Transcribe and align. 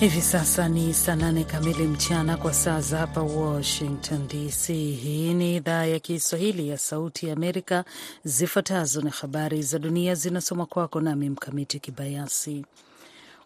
Hivi 0.00 0.20
sasa 0.22 0.68
ni 0.68 0.94
saa 0.94 1.16
nane 1.16 1.44
kamili 1.44 1.82
mchana 1.86 2.36
kwa 2.36 2.54
saa 2.54 2.80
za 2.80 2.98
hapa 2.98 3.22
Washington 3.22 4.28
DC. 4.28 4.66
Hii 4.72 5.34
ni 5.34 5.56
idhaa 5.56 5.84
ya 5.84 5.98
Kiswahili 5.98 6.68
ya 6.68 6.78
Sauti 6.78 7.26
ya 7.26 7.32
Amerika. 7.32 7.84
Zifuatazo 8.24 9.00
na 9.02 9.10
habari 9.10 9.62
za 9.62 9.78
dunia 9.78 10.14
zinasoma 10.14 10.66
kwako 10.66 11.00
nami 11.00 11.30
Mkamiti 11.30 11.80
Kibayasi. 11.80 12.64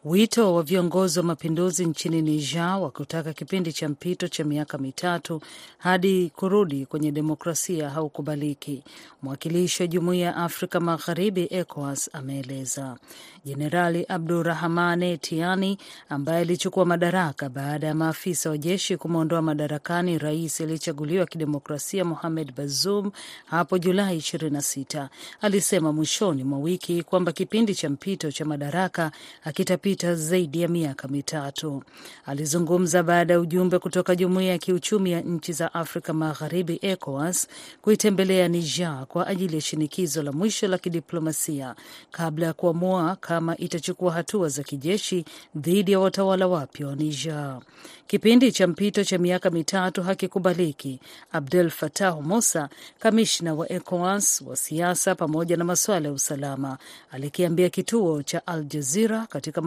Wito 0.04 0.54
wa 0.54 0.62
viongozi 0.62 1.18
wa 1.18 1.24
mapinduzi 1.24 1.86
nchini 1.86 2.22
Niger 2.22 2.78
wa 2.80 2.90
kutaka 2.90 3.32
kipindi 3.32 3.72
cha 3.72 3.88
mpito 3.88 4.28
cha 4.28 4.44
miaka 4.44 4.78
mitatu 4.78 5.40
hadi 5.78 6.30
kurudi 6.30 6.86
kwenye 6.86 7.12
demokrasia 7.12 7.90
haukubaliki, 7.90 8.82
mwakilishi 9.22 9.82
wa 9.82 9.86
Jumuiya 9.86 10.26
ya 10.26 10.36
Afrika 10.36 10.80
Magharibi 10.80 11.46
ECOWAS 11.50 12.10
ameeleza. 12.12 12.96
Jenerali 13.44 14.04
Abdurahmane 14.08 15.16
Tiani 15.16 15.79
ambaye 16.08 16.40
alichukua 16.40 16.84
madaraka 16.84 17.48
baada 17.48 17.86
ya 17.86 17.94
maafisa 17.94 18.50
wa 18.50 18.58
jeshi 18.58 18.96
kumwondoa 18.96 19.43
madarakani 19.43 20.18
rais 20.18 20.60
aliyechaguliwa 20.60 21.26
kidemokrasia 21.26 22.04
Mohamed 22.04 22.54
Bazoum 22.54 23.10
hapo 23.46 23.79
Julai 23.79 24.18
26 24.18 25.08
alisema 25.40 25.93
mwishoni 25.93 26.44
mwa 26.44 26.58
wiki 26.58 27.02
kwamba 27.02 27.32
kipindi 27.32 27.74
cha 27.74 27.90
mpito 27.90 28.32
cha 28.32 28.44
madaraka 28.44 29.12
hakitapita 29.40 29.91
zaidi 30.00 30.62
ya 30.62 30.68
miaka 30.68 31.08
mitatu. 31.08 31.82
Alizungumza 32.27 33.02
baada 33.02 33.34
ya 33.34 33.41
ujumbe 33.41 33.78
kutoka 33.78 34.16
jumuiya 34.16 34.50
ya 34.52 34.58
kiuchumi 34.58 35.12
ya 35.12 35.20
nchi 35.20 35.52
za 35.52 35.74
Afrika 35.74 36.12
Magharibi 36.12 36.78
ECOWAS 36.82 37.48
kuitembelea 37.82 38.48
Niger 38.48 39.06
kwa 39.08 39.27
ajili 39.27 39.55
ya 39.55 39.60
shinikizo 39.60 40.22
la 40.22 40.32
mwisho 40.32 40.68
la 40.68 40.78
kidiplomasia 40.78 41.74
kabla 42.10 42.46
ya 42.46 42.52
kuamua 42.52 43.16
kama 43.16 43.56
itachukua 43.56 44.12
hatua 44.12 44.48
za 44.48 44.62
kijeshi 44.62 45.24
dhidi 45.56 45.92
ya 45.92 46.00
watawala 46.00 46.46
wapya 46.46 46.86
wa 46.86 46.94
Niger. 46.96 47.60
Kipindi 48.06 48.52
cha 48.52 48.66
mpito 48.66 49.04
cha 49.04 49.18
miaka 49.18 49.50
mitatu 49.50 50.02
hakikubaliki, 50.02 51.00
Abdel 51.32 51.70
Fattah 51.70 52.20
Musa, 52.22 52.68
kamishna 52.98 53.54
wa 53.54 53.72
ECOWAS 53.72 54.40
wa 54.46 54.56
siasa 54.56 55.14
pamoja 55.14 55.56
na 55.56 55.64
masuala 55.64 56.08
ya 56.08 56.14
usalama, 56.14 56.78
alikiambia 57.10 57.70
kituo 57.70 58.22
cha 58.22 58.46
Al 58.46 58.64
Jazeera 58.64 59.27
katika 59.27 59.60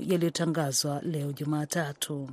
yaliyotangazwa 0.00 1.00
leo 1.02 1.32
Jumatatu. 1.32 2.28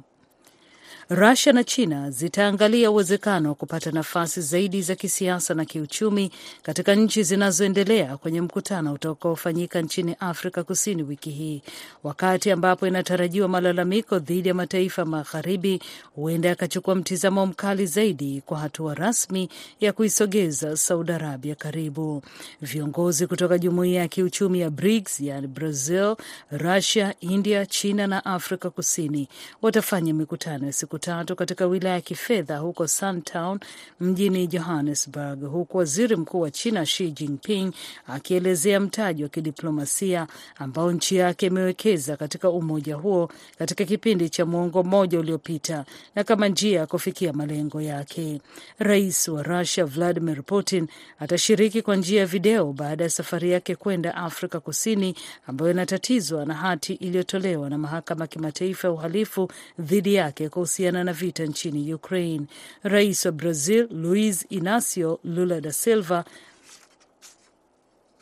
Rusia 1.09 1.53
na 1.53 1.63
China 1.63 2.11
zitaangalia 2.11 2.91
uwezekano 2.91 3.49
wa 3.49 3.55
kupata 3.55 3.91
nafasi 3.91 4.41
zaidi 4.41 4.81
za 4.81 4.95
kisiasa 4.95 5.53
na 5.53 5.65
kiuchumi 5.65 6.31
katika 6.63 6.95
nchi 6.95 7.23
zinazoendelea 7.23 8.17
kwenye 8.17 8.41
mkutano 8.41 8.93
utakaofanyika 8.93 9.81
nchini 9.81 10.15
Afrika 10.19 10.63
Kusini 10.63 11.03
wiki 11.03 11.29
hii, 11.29 11.61
wakati 12.03 12.51
ambapo 12.51 12.87
inatarajiwa 12.87 13.47
malalamiko 13.47 14.19
dhidi 14.19 14.47
ya 14.49 14.53
mataifa 14.55 15.05
magharibi 15.05 15.81
huenda 16.15 16.49
yakachukua 16.49 16.95
mtizamo 16.95 17.45
mkali 17.45 17.85
zaidi 17.85 18.41
kwa 18.45 18.59
hatua 18.59 18.93
rasmi 18.95 19.49
ya 19.79 19.93
kuisogeza 19.93 20.77
Saudi 20.77 21.11
Arabia 21.11 21.55
karibu. 21.55 22.23
Viongozi 22.61 23.27
kutoka 23.27 23.57
jumuiya 23.57 24.01
ya 24.01 24.07
kiuchumi 24.07 24.59
ya 24.59 24.69
BRICS, 24.69 25.19
yani 25.19 25.47
Brazil, 25.47 26.15
Rusia, 26.51 27.13
India, 27.19 27.65
China 27.65 28.07
na 28.07 28.25
Afrika 28.25 28.69
Kusini 28.69 29.27
watafanya 29.61 30.13
mikutano 30.13 30.67
siku 30.77 30.99
tatu 30.99 31.35
katika 31.35 31.65
wilaya 31.65 31.95
ya 31.95 32.01
kifedha 32.01 32.57
huko 32.57 32.87
Sandton 32.87 33.59
mjini 33.99 34.47
Johannesburg, 34.47 35.43
huku 35.51 35.77
waziri 35.77 36.15
mkuu 36.15 36.39
wa 36.41 36.51
China 36.51 36.85
Xi 36.85 37.11
Jinping 37.11 37.71
akielezea 38.07 38.79
mtaji 38.79 39.23
wa 39.23 39.29
kidiplomasia 39.29 40.27
ambao 40.57 40.91
nchi 40.91 41.15
yake 41.15 41.45
imewekeza 41.45 42.17
katika 42.17 42.49
umoja 42.49 42.95
huo 42.95 43.29
katika 43.59 43.85
kipindi 43.85 44.29
cha 44.29 44.45
muongo 44.45 44.83
mmoja 44.83 45.19
uliopita 45.19 45.85
na 46.15 46.23
kama 46.23 46.47
njia 46.47 46.79
ya 46.79 46.87
kufikia 46.87 47.33
malengo 47.33 47.81
yake. 47.81 48.41
Rais 48.79 49.27
wa 49.27 49.43
Russia 49.43 49.85
Vladimir 49.85 50.43
Putin 50.43 50.87
atashiriki 51.19 51.81
kwa 51.81 51.95
njia 51.95 52.19
ya 52.19 52.25
video 52.25 52.73
baada 52.73 53.03
ya 53.03 53.09
safari 53.09 53.51
yake 53.51 53.75
kwenda 53.75 54.15
Afrika 54.15 54.59
Kusini 54.59 55.15
ambayo 55.47 55.71
inatatizwa 55.71 56.45
na 56.45 56.53
hati 56.53 56.93
iliyotolewa 56.93 57.69
na 57.69 57.77
mahakama 57.77 58.23
ya 58.23 58.27
kimataifa 58.27 58.87
ya 58.87 58.91
uhalifu 58.93 59.51
dhidi 59.79 60.13
yake 60.15 60.49
kuhusiana 60.67 61.03
na 61.03 61.13
vita 61.13 61.45
nchini 61.45 61.93
Ukraine. 61.93 62.45
Rais 62.83 63.25
wa 63.25 63.31
Brazil 63.31 63.87
Luiz 63.91 64.45
Inacio 64.49 65.19
Lula 65.23 65.61
da 65.61 65.73
Silva 65.73 66.25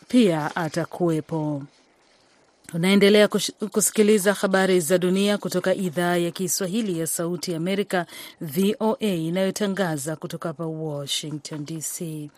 pia 0.07 0.55
atakuwepo. 0.55 1.63
Unaendelea 2.75 3.27
kusikiliza 3.71 4.33
habari 4.33 4.79
za 4.79 4.97
dunia 4.97 5.37
kutoka 5.37 5.75
idhaa 5.75 6.17
ya 6.17 6.31
Kiswahili 6.31 6.99
ya 6.99 7.07
Sauti 7.07 7.51
ya 7.51 7.57
Amerika, 7.57 8.05
VOA, 8.41 8.99
inayotangaza 8.99 10.15
kutoka 10.15 10.49
hapa 10.49 10.65
Washington 10.65 11.65
DC. 11.65 12.29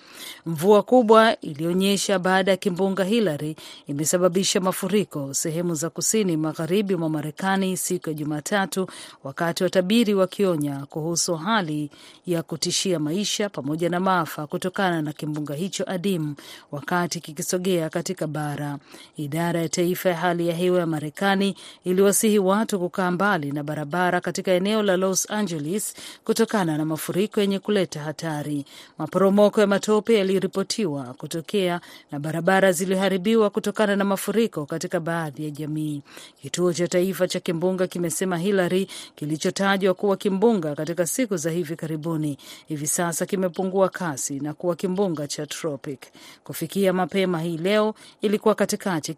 Mvua 0.45 0.83
kubwa 0.83 1.39
iliyonyesha 1.41 2.19
baada 2.19 2.51
ya 2.51 2.57
kimbunga 2.57 3.03
Hilary 3.03 3.55
imesababisha 3.87 4.59
mafuriko 4.59 5.33
sehemu 5.33 5.75
za 5.75 5.89
kusini 5.89 6.37
magharibi 6.37 6.95
mwa 6.95 7.09
Marekani 7.09 7.77
siku 7.77 8.09
ya 8.09 8.13
Jumatatu, 8.15 8.87
wakati 9.23 9.63
watabiri 9.63 10.13
wakionya 10.13 10.85
kuhusu 10.85 11.35
hali 11.35 11.89
ya 12.25 12.43
kutishia 12.43 12.99
maisha 12.99 13.49
pamoja 13.49 13.89
na 13.89 13.99
maafa 13.99 14.47
kutokana 14.47 15.01
na 15.01 15.13
kimbunga 15.13 15.53
hicho 15.53 15.83
adimu 15.87 16.35
wakati 16.71 17.19
kikisogea 17.19 17.89
katika 17.89 18.27
bara. 18.27 18.77
Idara 19.17 19.61
ya 19.61 19.69
taifa 19.69 20.09
ya 20.09 20.26
hali 20.27 20.47
ya 20.47 20.55
hewa 20.55 20.79
ya 20.79 20.85
Marekani 20.85 21.55
iliwasihi 21.83 22.39
watu 22.39 22.79
kukaa 22.79 23.11
mbali 23.11 23.51
na 23.51 23.63
barabara 23.63 24.21
katika 24.21 24.51
eneo 24.51 24.83
la 24.83 24.97
Los 24.97 25.31
Angeles 25.31 25.93
kutokana 26.23 26.77
na 26.77 26.85
mafuriko 26.85 27.41
yenye 27.41 27.59
kuleta 27.59 27.99
hatari. 27.99 28.65
Maporomoko 28.97 29.61
ya 29.61 29.67
matope 29.67 30.13
yaliripotiwa 30.17 31.03
kutokea 31.03 31.81
na 32.11 32.19
barabara 32.19 32.71
ziliharibiwa 32.71 33.49
kutokana 33.49 33.95
na 33.95 34.03
mafuriko 34.03 34.65
katika 34.65 34.99
baadhi 34.99 35.43
ya 35.43 35.49
jamii. 35.49 36.01
Kituo 36.41 36.73
cha 36.73 36.87
taifa 36.87 37.27
cha 37.27 37.39
kimbunga 37.39 37.87
kimesema 37.87 38.37
Hilary 38.37 38.87
kilichotajwa 39.15 39.93
kuwa 39.93 40.17
kimbunga 40.17 40.75
katika 40.75 41.05
siku 41.07 41.37
za 41.37 41.51
hivi 41.51 41.75
karibuni, 41.75 42.37
hivi 42.67 42.87
sasa 42.87 43.25
kimepungua 43.25 43.89
kasi 43.89 44.39
na 44.39 44.53
kuwa 44.53 44.75
kimbunga 44.75 45.27
cha 45.27 45.45
tropic. 45.45 45.99
Kufikia 46.43 46.93
mapema 46.93 47.41
hii 47.41 47.57
leo, 47.57 47.93
ilikuwa 48.21 48.55
katikati 48.55 49.11
ya 49.11 49.15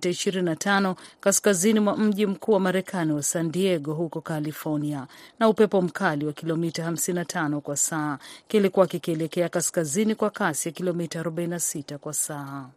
kilomita 0.00 0.08
25 0.10 0.94
kaskazini 1.20 1.80
mwa 1.80 1.96
mji 1.96 2.26
mkuu 2.26 2.52
wa 2.52 2.60
Marekani 2.60 3.12
wa 3.12 3.22
San 3.22 3.50
Diego 3.52 3.94
huko 3.94 4.20
California, 4.20 5.06
na 5.38 5.48
upepo 5.48 5.82
mkali 5.82 6.26
wa 6.26 6.32
kilomita 6.32 6.90
55 6.90 7.58
kwa 7.60 7.76
saa 7.76 8.18
kilikuwa 8.48 8.86
kikielekea 8.86 9.48
kaskazini 9.48 10.14
kwa 10.14 10.30
kasi 10.30 10.68
ya 10.68 10.72
kilomita 10.72 11.22
46 11.22 11.96
kwa 11.96 12.14
saa. 12.14 12.68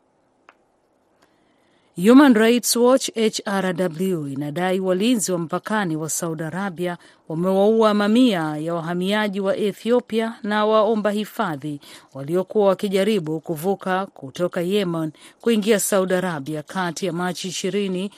Human 1.96 2.34
Rights 2.34 2.76
Watch 2.76 3.09
HRW 3.16 4.28
inadai 4.28 4.80
walinzi 4.80 5.31
wa 5.31 5.38
mpakani 5.38 5.96
wa 5.96 6.09
Saudi 6.09 6.44
Arabia 6.44 6.98
wamewaua 7.30 7.94
mamia 7.94 8.58
ya 8.58 8.74
wahamiaji 8.76 9.40
wa 9.40 9.58
Ethiopia 9.58 10.36
na 10.44 10.66
waomba 10.66 11.12
hifadhi 11.12 11.80
waliokuwa 12.14 12.68
wakijaribu 12.68 13.40
kuvuka 13.40 14.06
kutoka 14.06 14.62
Yemen 14.62 15.12
kuingia 15.42 15.80
Saudi 15.80 16.14
Arabia 16.14 16.64
kati 16.64 17.06
ya 17.06 17.14
Machi 17.14 17.48
20 17.48 18.09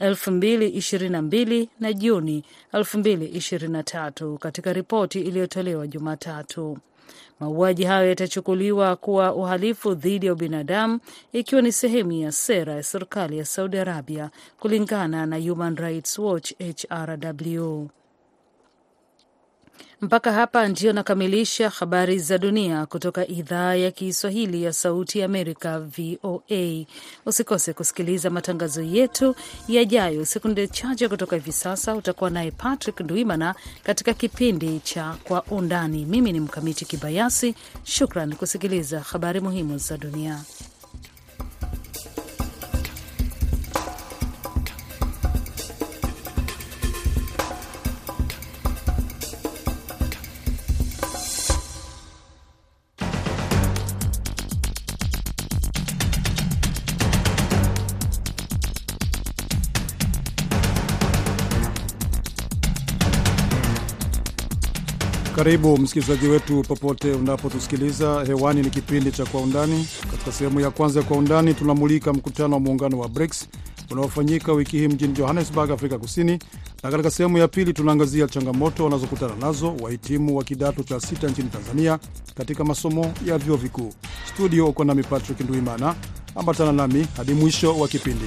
2022 0.00 1.68
na 1.80 1.92
Juni 1.92 2.44
2023 2.72 4.36
katika 4.38 4.72
ripoti 4.72 5.20
iliyotolewa 5.20 5.86
Jumatatu. 5.86 6.78
Mauaji 7.40 7.84
hayo 7.84 8.08
yatachukuliwa 8.08 8.96
kuwa 8.96 9.34
uhalifu 9.34 9.94
dhidi 9.94 10.26
ya 10.26 10.32
ubinadamu 10.32 11.00
ikiwa 11.32 11.62
ni 11.62 11.72
sehemu 11.72 12.12
ya 12.12 12.32
sera 12.32 12.74
ya 12.74 12.82
serikali 12.82 13.38
ya 13.38 13.44
Saudi 13.44 13.78
Arabia, 13.78 14.30
kulingana 14.60 15.26
na 15.26 15.36
Human 15.38 15.76
Rights 15.76 16.18
Watch 16.18 16.52
HRW. 16.58 17.88
Mpaka 20.00 20.32
hapa 20.32 20.68
ndio 20.68 20.92
nakamilisha 20.92 21.70
habari 21.70 22.18
za 22.18 22.38
dunia 22.38 22.86
kutoka 22.86 23.26
idhaa 23.28 23.74
ya 23.74 23.90
Kiswahili 23.90 24.62
ya 24.62 24.72
Sauti 24.72 25.18
ya 25.18 25.24
Amerika, 25.24 25.80
VOA. 25.80 26.84
Usikose 27.26 27.72
kusikiliza 27.72 28.30
matangazo 28.30 28.82
yetu 28.82 29.34
yajayo 29.68 30.24
sekunde 30.24 30.68
chache 30.68 31.08
kutoka 31.08 31.36
hivi 31.36 31.52
sasa. 31.52 31.94
Utakuwa 31.94 32.30
naye 32.30 32.50
Patrick 32.50 33.00
Ndwimana 33.00 33.54
katika 33.82 34.14
kipindi 34.14 34.80
cha 34.80 35.16
Kwa 35.24 35.42
Undani. 35.42 36.04
Mimi 36.04 36.32
ni 36.32 36.40
Mkamiti 36.40 36.84
Kibayasi. 36.84 37.54
Shukran 37.84 38.34
kusikiliza 38.34 39.00
habari 39.00 39.40
muhimu 39.40 39.78
za 39.78 39.96
dunia. 39.98 40.40
Karibu 65.46 65.78
msikilizaji 65.78 66.26
wetu 66.28 66.62
popote 66.62 67.12
unapotusikiliza 67.12 68.24
hewani. 68.26 68.62
Ni 68.62 68.70
kipindi 68.70 69.12
cha 69.12 69.24
Kwa 69.26 69.40
Undani. 69.40 69.88
Katika 70.10 70.32
sehemu 70.32 70.60
ya 70.60 70.70
kwanza 70.70 71.00
ya 71.00 71.06
Kwa 71.06 71.16
Undani 71.16 71.54
tunamulika 71.54 72.12
mkutano 72.12 72.54
wa 72.54 72.60
muungano 72.60 72.98
wa 72.98 73.08
BRICS 73.08 73.48
unaofanyika 73.90 74.52
wiki 74.52 74.78
hii 74.78 74.88
mjini 74.88 75.12
Johannesburg, 75.12 75.70
Afrika 75.70 75.98
Kusini, 75.98 76.38
na 76.82 76.90
katika 76.90 77.10
sehemu 77.10 77.38
ya 77.38 77.48
pili 77.48 77.72
tunaangazia 77.72 78.26
changamoto 78.26 78.84
wanazokutana 78.84 79.34
nazo 79.40 79.76
wahitimu 79.80 80.36
wa 80.36 80.44
kidato 80.44 80.82
cha 80.82 81.00
sita 81.00 81.28
nchini 81.28 81.48
Tanzania 81.48 81.98
katika 82.34 82.64
masomo 82.64 83.12
ya 83.26 83.38
vyuo 83.38 83.56
vikuu. 83.56 83.92
Studio 84.34 84.68
uko 84.68 84.84
nami 84.84 85.02
Patrick 85.02 85.40
Nduimana, 85.40 85.94
ambatana 86.36 86.72
nami 86.72 87.06
hadi 87.16 87.32
mwisho 87.32 87.78
wa 87.78 87.88
kipindi. 87.88 88.26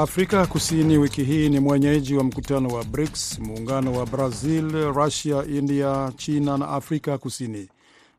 Afrika 0.00 0.46
Kusini 0.46 0.98
wiki 0.98 1.24
hii 1.24 1.48
ni 1.48 1.60
mwenyeji 1.60 2.14
wa 2.14 2.24
mkutano 2.24 2.68
wa 2.68 2.84
BRICS, 2.84 3.38
muungano 3.38 3.92
wa 3.92 4.06
Brazil, 4.06 4.92
Russia, 4.92 5.44
India, 5.46 6.12
China 6.16 6.58
na 6.58 6.68
Afrika 6.68 7.18
Kusini. 7.18 7.68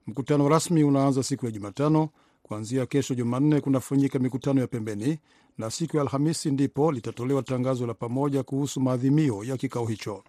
Mkutano 0.08 0.50
rasmi 0.50 0.84
unaanza 0.84 1.24
siku 1.24 1.46
ya 1.46 1.52
Jumatano. 1.52 2.10
Kuanzia 2.44 2.86
kesho 2.86 3.16
Jumanne 3.16 3.62
kunafanyika 3.62 4.20
mikutano 4.20 4.62
ya 4.62 4.68
pembeni, 4.68 5.20
na 5.58 5.70
siku 5.72 5.98
ya 5.98 6.02
Alhamisi 6.02 6.52
ndipo 6.52 6.92
litatolewa 6.92 7.44
tangazo 7.44 7.88
la 7.88 7.94
pamoja 7.94 8.44
kuhusu 8.44 8.80
maadhimio 8.82 9.44
ya 9.44 9.58
kikao 9.58 9.86
hicho. 9.86 10.24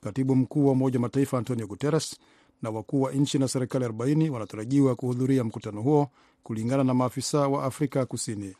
Katibu 0.00 0.36
mkuu 0.36 0.66
wa 0.66 0.72
Umoja 0.72 0.98
Mataifa 0.98 1.38
Antonio 1.38 1.66
Guterres 1.66 2.16
na 2.62 2.70
wakuu 2.70 3.02
wa 3.02 3.12
nchi 3.12 3.38
na 3.38 3.48
serikali 3.48 3.84
40 3.84 4.28
wanatarajiwa 4.30 4.94
kuhudhuria 4.94 5.44
mkutano 5.44 5.82
huo, 5.82 6.08
kulingana 6.42 6.84
na 6.84 6.94
maafisa 6.94 7.48
wa 7.48 7.64
Afrika 7.64 8.06
Kusini. 8.06 8.54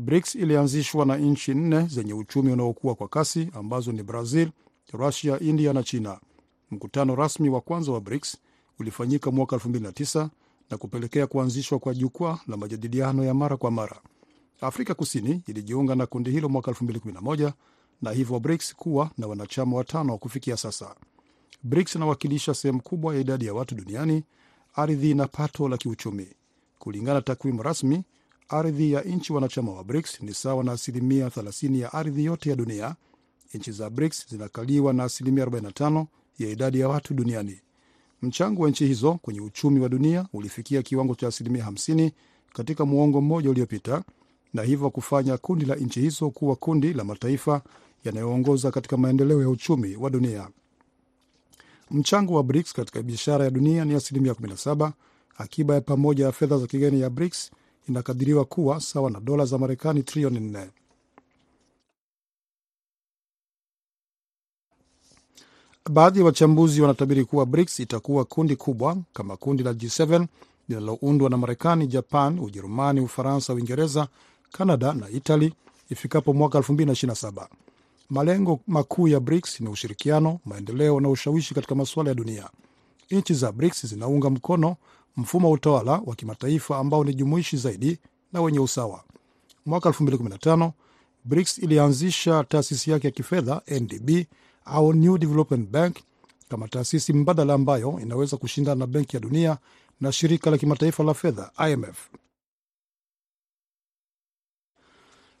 BRICS 0.00 0.34
ilianzishwa 0.34 1.06
na 1.06 1.16
nchi 1.16 1.54
nne 1.54 1.86
zenye 1.86 2.14
uchumi 2.14 2.52
unaokuwa 2.52 2.94
kwa 2.94 3.08
kasi 3.08 3.48
ambazo 3.54 3.92
ni 3.92 4.02
Brazil, 4.02 4.50
Russia, 4.92 5.40
India 5.40 5.72
na 5.72 5.82
China. 5.82 6.20
Mkutano 6.70 7.14
rasmi 7.14 7.48
wa 7.48 7.60
kwanza 7.60 7.92
wa 7.92 8.00
BRICS 8.00 8.36
ulifanyika 8.78 9.30
mwaka 9.30 9.56
2009 9.56 10.28
na 10.70 10.76
kupelekea 10.78 11.26
kuanzishwa 11.26 11.78
kwa 11.78 11.94
jukwaa 11.94 12.38
la 12.48 12.56
majadiliano 12.56 13.24
ya 13.24 13.34
mara 13.34 13.56
kwa 13.56 13.70
mara. 13.70 14.00
Afrika 14.60 14.94
Kusini 14.94 15.42
ilijiunga 15.46 15.94
na 15.94 16.06
kundi 16.06 16.30
hilo 16.30 16.48
mwaka 16.48 16.70
2011 16.70 17.52
na 18.02 18.10
hivyo 18.10 18.40
BRICS 18.40 18.74
kuwa 18.74 19.10
na 19.18 19.26
wanachama 19.26 19.76
watano 19.76 20.18
kufikia 20.18 20.56
sasa. 20.56 20.94
BRICS 21.62 21.94
inawakilisha 21.94 22.54
sehemu 22.54 22.82
kubwa 22.82 23.14
ya 23.14 23.20
idadi 23.20 23.46
ya 23.46 23.54
watu 23.54 23.74
duniani, 23.74 24.24
ardhi 24.74 25.14
na 25.14 25.26
pato 25.26 25.68
la 25.68 25.76
kiuchumi. 25.76 26.28
Kulingana 26.78 27.14
na 27.14 27.22
takwimu 27.22 27.62
rasmi 27.62 28.04
ardhi 28.48 28.92
ya 28.92 29.00
nchi 29.02 29.32
wanachama 29.32 29.72
wa 29.72 29.84
BRICS 29.84 30.20
ni 30.20 30.34
sawa 30.34 30.64
na 30.64 30.72
asilimia 30.72 31.28
30 31.28 31.78
ya 31.80 31.92
ardhi 31.92 32.24
yote 32.24 32.50
ya 32.50 32.56
dunia. 32.56 32.96
Nchi 33.54 33.72
za 33.72 33.90
BRICS 33.90 34.26
zinakaliwa 34.30 34.92
na 34.92 35.04
asilimia 35.04 35.44
45 35.44 36.06
ya 36.38 36.48
idadi 36.48 36.80
ya 36.80 36.88
watu 36.88 37.14
duniani. 37.14 37.60
Mchango 38.22 38.62
wa 38.62 38.70
nchi 38.70 38.86
hizo 38.86 39.14
kwenye 39.14 39.40
uchumi 39.40 39.80
wa 39.80 39.88
dunia 39.88 40.26
ulifikia 40.32 40.82
kiwango 40.82 41.14
cha 41.14 41.28
asilimia 41.28 41.64
50 41.64 42.10
katika 42.52 42.84
muongo 42.86 43.20
mmoja 43.20 43.50
uliopita, 43.50 44.02
na 44.54 44.62
hivyo 44.62 44.90
kufanya 44.90 45.36
kundi 45.38 45.64
la 45.64 45.74
nchi 45.76 46.00
hizo 46.00 46.30
kuwa 46.30 46.56
kundi 46.56 46.92
la 46.92 47.04
mataifa 47.04 47.62
yanayoongoza 48.04 48.70
katika 48.70 48.96
maendeleo 48.96 49.42
ya 49.42 49.48
uchumi 49.48 49.96
wa 49.96 50.10
dunia. 50.10 50.48
Mchango 51.90 52.34
wa 52.34 52.42
BRICS 52.42 52.72
katika 52.72 53.02
biashara 53.02 53.44
ya 53.44 53.50
dunia 53.50 53.84
ni 53.84 53.94
asilimia 53.94 54.32
17. 54.32 54.92
Akiba 55.38 55.74
ya 55.74 55.80
pamoja 55.80 56.24
ya 56.24 56.32
fedha 56.32 56.58
za 56.58 56.66
kigeni 56.66 57.00
ya 57.00 57.10
BRICS 57.10 57.50
inakadiriwa 57.88 58.44
kuwa 58.44 58.80
sawa 58.80 59.10
na 59.10 59.20
dola 59.20 59.44
za 59.44 59.58
Marekani 59.58 60.02
trilioni 60.02 60.40
nne. 60.40 60.70
Baadhi 65.90 66.18
ya 66.18 66.24
wachambuzi 66.24 66.80
wanatabiri 66.80 67.24
kuwa 67.24 67.46
BRICS 67.46 67.80
itakuwa 67.80 68.24
kundi 68.24 68.56
kubwa 68.56 68.96
kama 69.12 69.36
kundi 69.36 69.62
la 69.62 69.72
G7 69.72 70.26
linaloundwa 70.68 71.30
na 71.30 71.36
Marekani, 71.36 71.86
Japan, 71.86 72.38
Ujerumani, 72.38 73.00
Ufaransa, 73.00 73.54
Uingereza, 73.54 74.08
Kanada 74.52 74.92
na 74.92 75.08
Itali 75.10 75.54
ifikapo 75.90 76.32
mwaka 76.32 76.58
2027. 76.58 77.46
Malengo 78.10 78.60
makuu 78.66 79.08
ya 79.08 79.20
BRICS 79.20 79.60
ni 79.60 79.68
ushirikiano, 79.68 80.40
maendeleo 80.44 81.00
na 81.00 81.08
ushawishi 81.10 81.54
katika 81.54 81.74
masuala 81.74 82.10
ya 82.10 82.14
dunia. 82.14 82.50
Nchi 83.10 83.34
za 83.34 83.52
BRICS 83.52 83.86
zinaunga 83.86 84.30
mkono 84.30 84.76
mfumo 85.16 85.48
wa 85.48 85.54
utawala 85.54 86.02
wa 86.06 86.14
kimataifa 86.14 86.78
ambao 86.78 87.04
ni 87.04 87.14
jumuishi 87.14 87.56
zaidi 87.56 87.98
na 88.32 88.42
wenye 88.42 88.58
usawa. 88.60 89.04
Mwaka 89.66 89.88
2015 89.88 90.70
BRICS 91.24 91.58
ilianzisha 91.58 92.44
taasisi 92.44 92.90
yake 92.90 93.06
ya 93.06 93.10
kifedha 93.10 93.62
NDB 93.80 94.10
au 94.64 94.92
New 94.92 95.18
Development 95.18 95.68
Bank 95.70 95.96
kama 96.48 96.68
taasisi 96.68 97.12
mbadala 97.12 97.54
ambayo 97.54 97.98
inaweza 98.02 98.36
kushindana 98.36 98.74
na 98.78 98.86
Benki 98.86 99.16
ya 99.16 99.20
Dunia 99.20 99.58
na 100.00 100.12
shirika 100.12 100.50
la 100.50 100.58
kimataifa 100.58 101.02
la 101.04 101.14
fedha 101.14 101.50
IMF. 101.70 102.08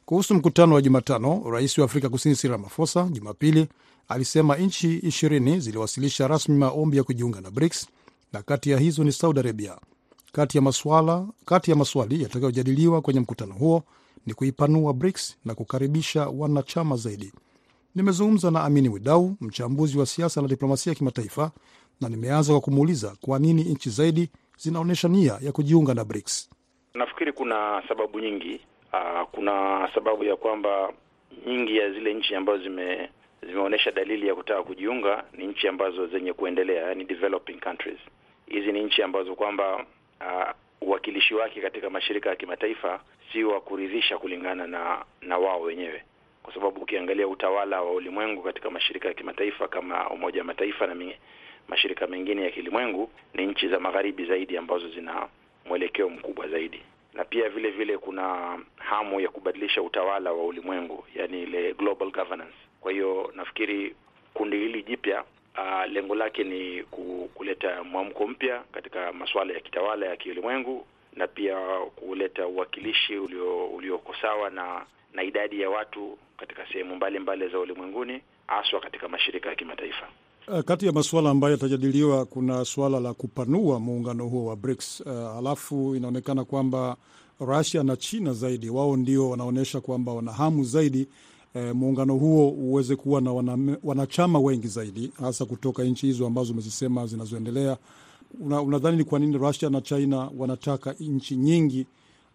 Kuhusu 0.04 0.34
mkutano 0.34 0.74
wa 0.74 0.82
Jumatano, 0.82 1.50
rais 1.50 1.78
wa 1.78 1.84
Afrika 1.84 2.08
Kusini 2.08 2.36
Cyril 2.36 2.52
Ramaphosa 2.52 3.02
Jumapili 3.08 3.68
alisema 4.08 4.56
nchi 4.56 4.96
ishirini 4.98 5.60
ziliwasilisha 5.60 6.28
rasmi 6.28 6.56
maombi 6.58 6.96
ya 6.96 7.04
kujiunga 7.04 7.40
na 7.40 7.50
BRICS 7.50 7.86
na 8.36 8.42
kati 8.42 8.70
ya 8.70 8.78
hizo 8.78 9.04
ni 9.04 9.12
Saudi 9.12 9.40
Arabia. 9.40 9.76
Kati 10.32 10.58
ya 10.58 10.62
maswala, 10.62 11.26
kati 11.46 11.70
ya 11.70 11.76
maswali 11.76 12.22
yatakayojadiliwa 12.22 13.00
kwenye 13.02 13.20
mkutano 13.20 13.54
huo 13.54 13.82
ni 14.26 14.34
kuipanua 14.34 14.92
BRICS 14.92 15.36
na 15.44 15.54
kukaribisha 15.54 16.26
wanachama 16.28 16.96
zaidi. 16.96 17.32
Nimezungumza 17.94 18.50
na 18.50 18.64
Amini 18.64 18.88
Widau, 18.88 19.36
mchambuzi 19.40 19.98
wa 19.98 20.06
siasa 20.06 20.42
na 20.42 20.48
diplomasia 20.48 20.90
ya 20.90 20.94
kimataifa, 20.98 21.50
na 22.00 22.08
nimeanza 22.08 22.52
kwa 22.52 22.60
kumuuliza 22.60 23.16
kwa 23.20 23.38
nini 23.38 23.62
nchi 23.64 23.90
zaidi 23.90 24.30
zinaonyesha 24.58 25.08
nia 25.08 25.38
ya 25.42 25.52
kujiunga 25.52 25.94
na 25.94 26.04
BRICS. 26.04 26.50
Nafikiri 26.94 27.32
kuna 27.32 27.82
sababu 27.88 28.20
nyingi. 28.20 28.60
Aa, 28.92 29.24
kuna 29.24 29.88
sababu 29.94 30.24
ya 30.24 30.36
kwamba 30.36 30.92
nyingi 31.46 31.76
ya 31.76 31.90
zile 31.90 32.14
nchi 32.14 32.34
ambazo 32.34 32.62
zime 32.62 33.10
zimeonyesha 33.46 33.90
dalili 33.90 34.28
ya 34.28 34.34
kutaka 34.34 34.62
kujiunga 34.62 35.24
ni 35.38 35.46
nchi 35.46 35.68
ambazo 35.68 36.06
zenye 36.06 36.32
kuendelea, 36.32 36.82
yani 36.88 37.04
developing 37.04 37.60
countries. 37.60 37.98
Hizi 38.46 38.72
ni 38.72 38.82
nchi 38.84 39.02
ambazo 39.02 39.34
kwamba 39.34 39.86
uwakilishi 40.80 41.34
uh, 41.34 41.40
wake 41.40 41.60
katika 41.60 41.90
mashirika 41.90 42.30
ya 42.30 42.36
kimataifa 42.36 43.00
si 43.32 43.44
wa 43.44 43.60
kuridhisha 43.60 44.18
kulingana 44.18 44.66
na 44.66 45.04
na 45.20 45.38
wao 45.38 45.60
wenyewe, 45.60 46.02
kwa 46.42 46.54
sababu 46.54 46.80
ukiangalia 46.80 47.28
utawala 47.28 47.82
wa 47.82 47.92
ulimwengu 47.92 48.42
katika 48.42 48.70
mashirika 48.70 49.08
ya 49.08 49.14
kimataifa 49.14 49.68
kama 49.68 50.10
Umoja 50.10 50.40
wa 50.40 50.44
Mataifa 50.46 50.86
na 50.86 50.94
mingi, 50.94 51.16
mashirika 51.68 52.06
mengine 52.06 52.42
ya 52.44 52.50
kilimwengu 52.50 53.10
ni 53.34 53.46
nchi 53.46 53.68
za 53.68 53.80
magharibi 53.80 54.24
zaidi 54.24 54.56
ambazo 54.56 54.88
zina 54.88 55.28
mwelekeo 55.64 56.08
mkubwa 56.08 56.48
zaidi, 56.48 56.82
na 57.14 57.24
pia 57.24 57.48
vile 57.48 57.70
vile 57.70 57.98
kuna 57.98 58.58
hamu 58.76 59.20
ya 59.20 59.28
kubadilisha 59.28 59.82
utawala 59.82 60.32
wa 60.32 60.44
ulimwengu, 60.44 61.04
yani 61.14 61.42
ile 61.42 61.72
global 61.74 62.10
governance. 62.10 62.56
Kwa 62.80 62.92
hiyo 62.92 63.32
nafikiri 63.36 63.94
kundi 64.34 64.56
hili 64.58 64.82
jipya 64.82 65.24
uh, 65.58 65.92
lengo 65.92 66.14
lake 66.14 66.44
ni 66.44 66.82
kuleta 67.34 67.84
mwamko 67.84 68.26
mpya 68.26 68.62
katika 68.72 69.12
masuala 69.12 69.54
ya 69.54 69.60
kitawala 69.60 70.06
ya 70.06 70.16
kiulimwengu 70.16 70.86
na 71.16 71.26
pia 71.26 71.56
kuleta 71.96 72.46
uwakilishi 72.46 73.16
ulio 73.18 73.66
ulioko 73.66 74.14
sawa 74.22 74.50
na 74.50 74.86
na 75.14 75.22
idadi 75.22 75.60
ya 75.60 75.70
watu 75.70 76.18
katika 76.36 76.66
sehemu 76.72 76.96
mbalimbali 76.96 77.48
za 77.48 77.58
ulimwenguni 77.58 78.20
haswa 78.46 78.80
katika 78.80 79.08
mashirika 79.08 79.48
ya 79.48 79.54
kimataifa. 79.54 80.06
Kati 80.64 80.86
ya 80.86 80.92
masuala 80.92 81.30
ambayo 81.30 81.52
yatajadiliwa 81.54 82.24
kuna 82.24 82.64
suala 82.64 83.00
la 83.00 83.14
kupanua 83.14 83.80
muungano 83.80 84.26
huo 84.26 84.46
wa 84.46 84.56
BRICS. 84.56 85.00
Uh, 85.00 85.12
halafu 85.12 85.94
inaonekana 85.96 86.44
kwamba 86.44 86.96
Russia 87.40 87.82
na 87.82 87.96
China 87.96 88.32
zaidi 88.32 88.70
wao 88.70 88.96
ndio 88.96 89.30
wanaonyesha 89.30 89.80
kwamba 89.80 90.12
wana 90.12 90.32
hamu 90.32 90.64
zaidi 90.64 91.08
eh, 91.56 91.74
muungano 91.74 92.14
huo 92.14 92.48
uweze 92.48 92.96
kuwa 92.96 93.20
na 93.20 93.32
wana, 93.32 93.76
wanachama 93.82 94.38
wengi 94.38 94.66
zaidi 94.68 95.12
hasa 95.20 95.44
kutoka 95.44 95.82
nchi 95.84 96.06
hizo 96.06 96.26
ambazo 96.26 96.52
umezisema 96.52 97.06
zinazoendelea. 97.06 97.76
Unadhani 98.40 98.66
una 98.76 98.90
ni 98.90 99.04
kwa 99.04 99.18
nini 99.18 99.38
Russia 99.38 99.70
na 99.70 99.80
China 99.80 100.30
wanataka 100.38 100.94
nchi 101.00 101.36
nyingi 101.36 101.86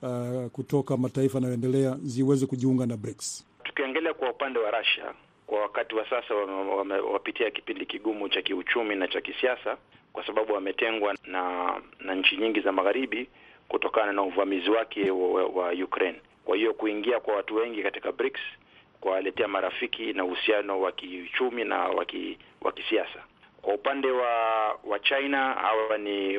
uh, 0.02 0.46
kutoka 0.52 0.98
mataifa 0.98 1.38
yanayoendelea 1.38 1.98
ziweze 2.04 2.46
kujiunga 2.46 2.86
na 2.86 2.98
BRICS? 2.98 3.46
Tukiangalia 3.64 4.14
kwa 4.14 4.30
upande 4.32 4.60
wa 4.60 4.72
Russia 4.72 5.14
kwa 5.48 5.62
wakati 5.62 5.96
wa 5.96 6.10
sasa 6.10 6.36
wamepitia 6.36 7.46
wame, 7.46 7.52
kipindi 7.56 7.86
kigumu 7.86 8.30
cha 8.30 8.42
kiuchumi 8.42 8.96
na 8.96 9.08
cha 9.08 9.22
kisiasa, 9.22 9.78
kwa 10.14 10.26
sababu 10.26 10.54
wametengwa 10.54 11.16
na 11.26 11.74
na 12.00 12.16
nchi 12.16 12.38
nyingi 12.38 12.62
za 12.62 12.72
magharibi 12.72 13.28
kutokana 13.68 14.14
na 14.14 14.22
uvamizi 14.24 14.70
wake 14.70 15.12
wa, 15.12 15.46
wa 15.46 15.72
Ukraine. 15.72 16.22
Kwa 16.46 16.56
hiyo 16.58 16.74
kuingia 16.74 17.20
kwa 17.20 17.36
watu 17.36 17.56
wengi 17.56 17.84
katika 17.84 18.12
BRICS 18.12 18.40
kuwaletea 19.02 19.48
marafiki 19.48 20.14
na 20.14 20.24
uhusiano 20.26 20.82
wa 20.82 20.92
kiuchumi 20.92 21.64
na 21.64 21.78
wa 22.62 22.72
kisiasa. 22.72 23.20
Kwa 23.62 23.74
upande 23.74 24.12
wa 24.12 24.30
wa 24.84 25.00
China 25.00 25.38
hawa 25.54 25.98
ni 25.98 26.38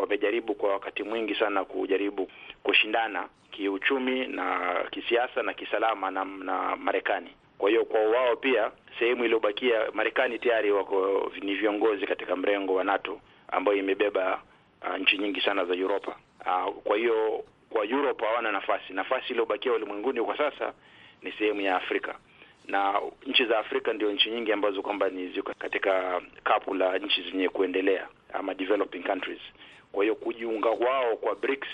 wamejaribu 0.00 0.54
kwa 0.54 0.72
wakati 0.72 1.02
mwingi 1.02 1.34
sana 1.34 1.64
kujaribu 1.64 2.28
kushindana 2.62 3.28
kiuchumi 3.50 4.26
na 4.26 4.74
kisiasa 4.90 5.42
na 5.42 5.54
kisalama 5.54 6.10
na, 6.10 6.24
na 6.24 6.76
Marekani. 6.76 7.30
Kwa 7.58 7.70
hiyo 7.70 7.84
kwa 7.84 8.00
wao 8.00 8.36
pia 8.36 8.70
sehemu 8.98 9.24
iliyobakia, 9.24 9.80
Marekani 9.92 10.38
tayari 10.38 10.70
wako 10.72 11.32
ni 11.42 11.54
viongozi 11.54 12.06
katika 12.06 12.36
mrengo 12.36 12.74
wa 12.74 12.84
NATO 12.84 13.20
ambayo 13.48 13.78
imebeba 13.78 14.40
uh, 14.88 14.96
nchi 14.96 15.18
nyingi 15.18 15.40
sana 15.40 15.64
za 15.64 15.74
Europa. 15.74 16.16
Uh, 16.46 16.74
kwa 16.74 16.96
hiyo 16.96 17.44
kwa 17.70 17.84
Europe 17.86 18.26
hawana 18.26 18.52
nafasi. 18.52 18.92
Nafasi 18.92 19.26
iliyobakia 19.28 19.72
ulimwenguni 19.72 20.22
kwa 20.22 20.36
sasa 20.36 20.72
ni 21.22 21.32
sehemu 21.32 21.60
ya 21.60 21.76
Afrika 21.76 22.14
na 22.68 23.00
nchi 23.26 23.44
za 23.46 23.58
Afrika 23.58 23.92
ndio 23.92 24.12
nchi 24.12 24.30
nyingi 24.30 24.52
ambazo 24.52 24.82
kwamba 24.82 25.08
ni 25.08 25.28
ziko 25.28 25.54
katika 25.58 26.20
kapu 26.44 26.74
la 26.74 26.98
nchi 26.98 27.22
zenye 27.22 27.48
kuendelea 27.48 28.08
ama 28.32 28.54
developing 28.54 29.02
countries. 29.02 29.40
Kwa 29.92 30.04
hiyo 30.04 30.14
kujiunga 30.14 30.68
wao 30.68 31.16
kwa 31.16 31.34
BRICS 31.34 31.68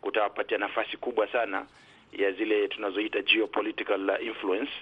kutawapatia 0.00 0.58
nafasi 0.58 0.96
kubwa 0.96 1.28
sana 1.32 1.66
ya 2.12 2.32
zile 2.32 2.68
tunazoita 2.68 3.22
geopolitical 3.22 4.18
influence 4.22 4.72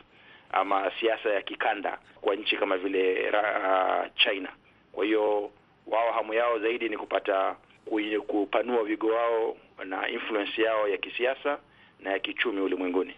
ama 0.53 0.93
siasa 1.01 1.31
ya 1.31 1.43
kikanda 1.43 1.99
kwa 2.21 2.37
nchi 2.37 2.57
kama 2.57 2.77
vile 2.79 3.31
uh, 3.31 4.07
China. 4.17 4.49
Kwa 4.93 5.05
hiyo 5.05 5.51
wao 5.87 6.13
hamu 6.13 6.35
yao 6.35 6.59
zaidi 6.59 6.89
ni 6.89 6.97
kupata 6.97 7.57
kupanua 8.27 8.81
wigo 8.83 9.07
wao 9.07 9.57
na 9.85 10.09
influence 10.09 10.63
yao 10.63 10.89
ya 10.89 10.97
kisiasa 10.97 11.59
na 12.01 12.11
ya 12.11 12.19
kiuchumi 12.19 12.61
ulimwenguni. 12.61 13.15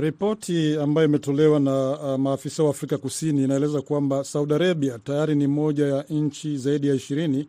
Ripoti 0.00 0.76
ambayo 0.82 1.08
imetolewa 1.08 1.60
na 1.60 1.90
uh, 1.90 2.20
maafisa 2.20 2.62
wa 2.62 2.70
Afrika 2.70 2.98
Kusini 2.98 3.44
inaeleza 3.44 3.82
kwamba 3.82 4.24
Saudi 4.24 4.54
Arabia 4.54 4.98
tayari 4.98 5.34
ni 5.34 5.46
moja 5.46 5.86
ya 5.86 6.04
nchi 6.10 6.56
zaidi 6.56 6.88
ya 6.88 6.94
ishirini 6.94 7.48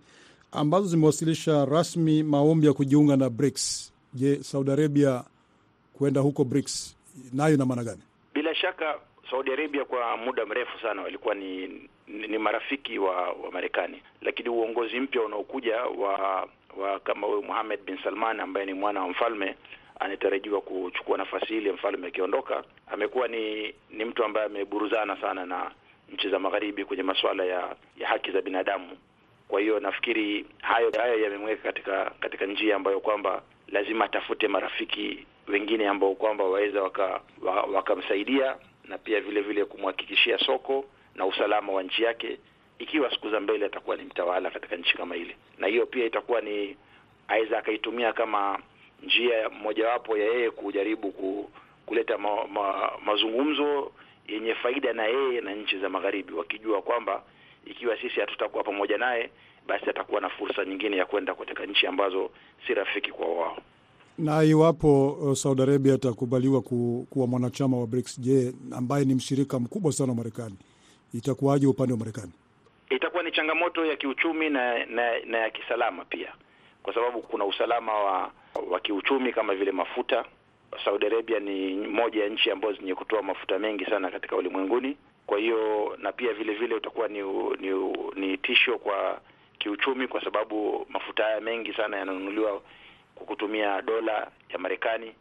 ambazo 0.52 0.88
zimewasilisha 0.88 1.66
rasmi 1.66 2.24
maombi 2.24 2.68
ya 2.68 2.74
kujiunga 2.74 3.18
na 3.18 3.30
BRICS. 3.30 3.94
Je, 4.14 4.36
Saudi 4.44 4.72
Arabia 4.72 5.24
kwenda 5.98 6.22
huko 6.22 6.44
BRICS 6.44 6.98
nayo 7.34 7.54
ina 7.56 7.66
maana 7.66 7.84
gani? 7.84 8.02
Bila 8.34 8.56
shaka 8.56 8.96
Saudi 9.32 9.52
Arabia 9.54 9.86
kwa 9.86 10.18
muda 10.18 10.46
mrefu 10.46 10.80
sana 10.82 11.02
walikuwa 11.02 11.36
ni, 11.36 11.68
ni, 12.08 12.28
ni 12.28 12.38
marafiki 12.38 13.00
wa, 13.00 13.16
wa 13.16 13.52
Marekani, 13.52 14.02
lakini 14.22 14.50
uongozi 14.50 15.00
mpya 15.00 15.22
unaokuja 15.22 15.76
wa, 15.84 16.48
wa 16.78 17.00
kama 17.00 17.28
huyu 17.28 17.44
Mohammed 17.44 17.80
bin 17.86 17.98
Salman 18.04 18.40
ambaye 18.40 18.66
ni 18.66 18.74
mwana 18.74 19.02
wa 19.02 19.10
mfalme 19.10 19.56
anatarajiwa 20.00 20.62
kuchukua 20.62 21.18
nafasi 21.18 21.58
ile 21.58 21.72
mfalme 21.72 22.08
akiondoka, 22.08 22.64
amekuwa 22.88 23.28
ni 23.28 23.74
ni 23.90 24.06
mtu 24.06 24.24
ambaye 24.24 24.46
ameburuzana 24.46 25.18
sana 25.22 25.46
na 25.46 25.72
nchi 26.14 26.30
za 26.30 26.40
magharibi 26.40 26.86
kwenye 26.86 27.04
masuala 27.04 27.46
ya, 27.46 27.76
ya 27.98 28.08
haki 28.08 28.32
za 28.32 28.42
binadamu. 28.42 28.98
Kwa 29.48 29.62
hiyo 29.62 29.80
nafikiri 29.80 30.46
hayo 30.62 30.92
hayo 30.98 31.20
yamemweka 31.20 31.64
katika 31.64 32.12
katika 32.20 32.46
njia 32.46 32.76
ambayo 32.76 33.00
kwamba 33.00 33.42
lazima 33.68 34.06
atafute 34.06 34.48
marafiki 34.48 35.26
wengine 35.48 35.88
ambao 35.88 36.16
kwamba 36.16 36.44
waweza 36.44 36.82
wakamsaidia 37.74 38.46
waka 38.48 38.60
na 38.88 38.98
pia 38.98 39.22
vile 39.22 39.42
vile 39.42 39.66
kumhakikishia 39.66 40.38
soko 40.38 40.86
na 41.16 41.26
usalama 41.26 41.74
wa 41.74 41.84
nchi 41.84 42.04
yake, 42.04 42.38
ikiwa 42.80 43.12
siku 43.12 43.30
za 43.30 43.40
mbele 43.40 43.66
atakuwa 43.66 43.96
ni 43.96 44.04
mtawala 44.04 44.50
katika 44.52 44.76
nchi 44.76 44.98
kama 44.98 45.16
ile, 45.16 45.36
na 45.58 45.68
hiyo 45.68 45.86
pia 45.86 46.06
itakuwa 46.06 46.42
ni 46.42 46.78
aweza 47.28 47.60
akaitumia 47.60 48.14
kama 48.14 48.60
njia 49.06 49.50
mojawapo 49.50 50.18
ya 50.18 50.26
yeye 50.26 50.52
kujaribu 50.52 51.12
ku, 51.12 51.50
kuleta 51.86 52.18
ma, 52.18 52.48
ma, 52.48 52.92
mazungumzo 53.06 53.92
yenye 54.28 54.56
faida 54.56 54.94
na 54.94 55.04
yeye 55.06 55.42
na 55.42 55.56
nchi 55.56 55.80
za 55.80 55.90
magharibi, 55.90 56.34
wakijua 56.34 56.82
kwamba 56.82 57.24
ikiwa 57.66 57.98
sisi 58.02 58.20
hatutakuwa 58.20 58.64
pamoja 58.64 58.98
naye, 58.98 59.30
basi 59.68 59.90
atakuwa 59.90 60.22
na 60.22 60.30
fursa 60.30 60.66
nyingine 60.66 60.98
ya 60.98 61.06
kwenda 61.06 61.36
katika 61.36 61.66
nchi 61.66 61.88
ambazo 61.88 62.30
si 62.68 62.74
rafiki 62.74 63.12
kwa 63.12 63.28
wao. 63.28 63.58
Na 64.18 64.44
iwapo 64.44 65.10
uh, 65.12 65.34
Saudi 65.34 65.62
Arabia 65.62 65.94
atakubaliwa 65.94 66.62
ku, 66.62 67.08
kuwa 67.10 67.28
mwanachama 67.28 67.78
wa 67.78 67.88
BRICS, 67.88 68.20
je, 68.22 68.54
ambaye 68.72 69.06
ni 69.06 69.16
mshirika 69.16 69.60
mkubwa 69.60 69.92
sana 69.92 70.10
wa 70.12 70.16
Marekani, 70.18 70.56
itakuwaje 71.14 71.68
upande 71.68 71.94
wa 71.94 72.00
Marekani? 72.00 72.32
Itakuwa 72.90 73.24
ni 73.24 73.32
changamoto 73.32 73.86
ya 73.86 73.96
kiuchumi 73.96 74.50
na, 74.50 74.86
na, 74.86 75.20
na 75.26 75.38
ya 75.38 75.50
kisalama 75.50 76.06
pia, 76.06 76.34
kwa 76.84 76.94
sababu 76.94 77.22
kuna 77.22 77.46
usalama 77.46 77.94
wa 77.94 78.32
wa 78.70 78.80
kiuchumi 78.80 79.34
kama 79.34 79.56
vile 79.56 79.72
mafuta. 79.72 80.26
Saudi 80.86 81.06
Arabia 81.06 81.40
ni 81.40 81.76
moja 81.88 82.24
ya 82.24 82.30
nchi 82.30 82.52
ambazo 82.52 82.74
zenye 82.74 82.96
kutoa 82.96 83.22
mafuta 83.22 83.60
mengi 83.60 83.86
sana 83.86 84.12
katika 84.12 84.36
ulimwenguni. 84.36 84.98
Kwa 85.28 85.38
hiyo 85.40 85.96
na 86.02 86.12
pia 86.12 86.34
vile 86.34 86.54
vile 86.54 86.76
utakuwa 86.76 87.08
ni, 87.08 87.22
ni, 87.60 87.94
ni 88.16 88.38
tisho 88.38 88.78
kwa 88.78 89.22
kiuchumi, 89.60 90.08
kwa 90.08 90.24
sababu 90.24 90.86
mafuta 90.90 91.24
haya 91.24 91.42
mengi 91.42 91.74
sana 91.74 91.98
yananunuliwa 91.98 92.62
kwa 93.16 93.26
kutumia 93.26 93.82
dola 93.82 94.32
ya 94.50 94.60
Marekani, 94.60 95.14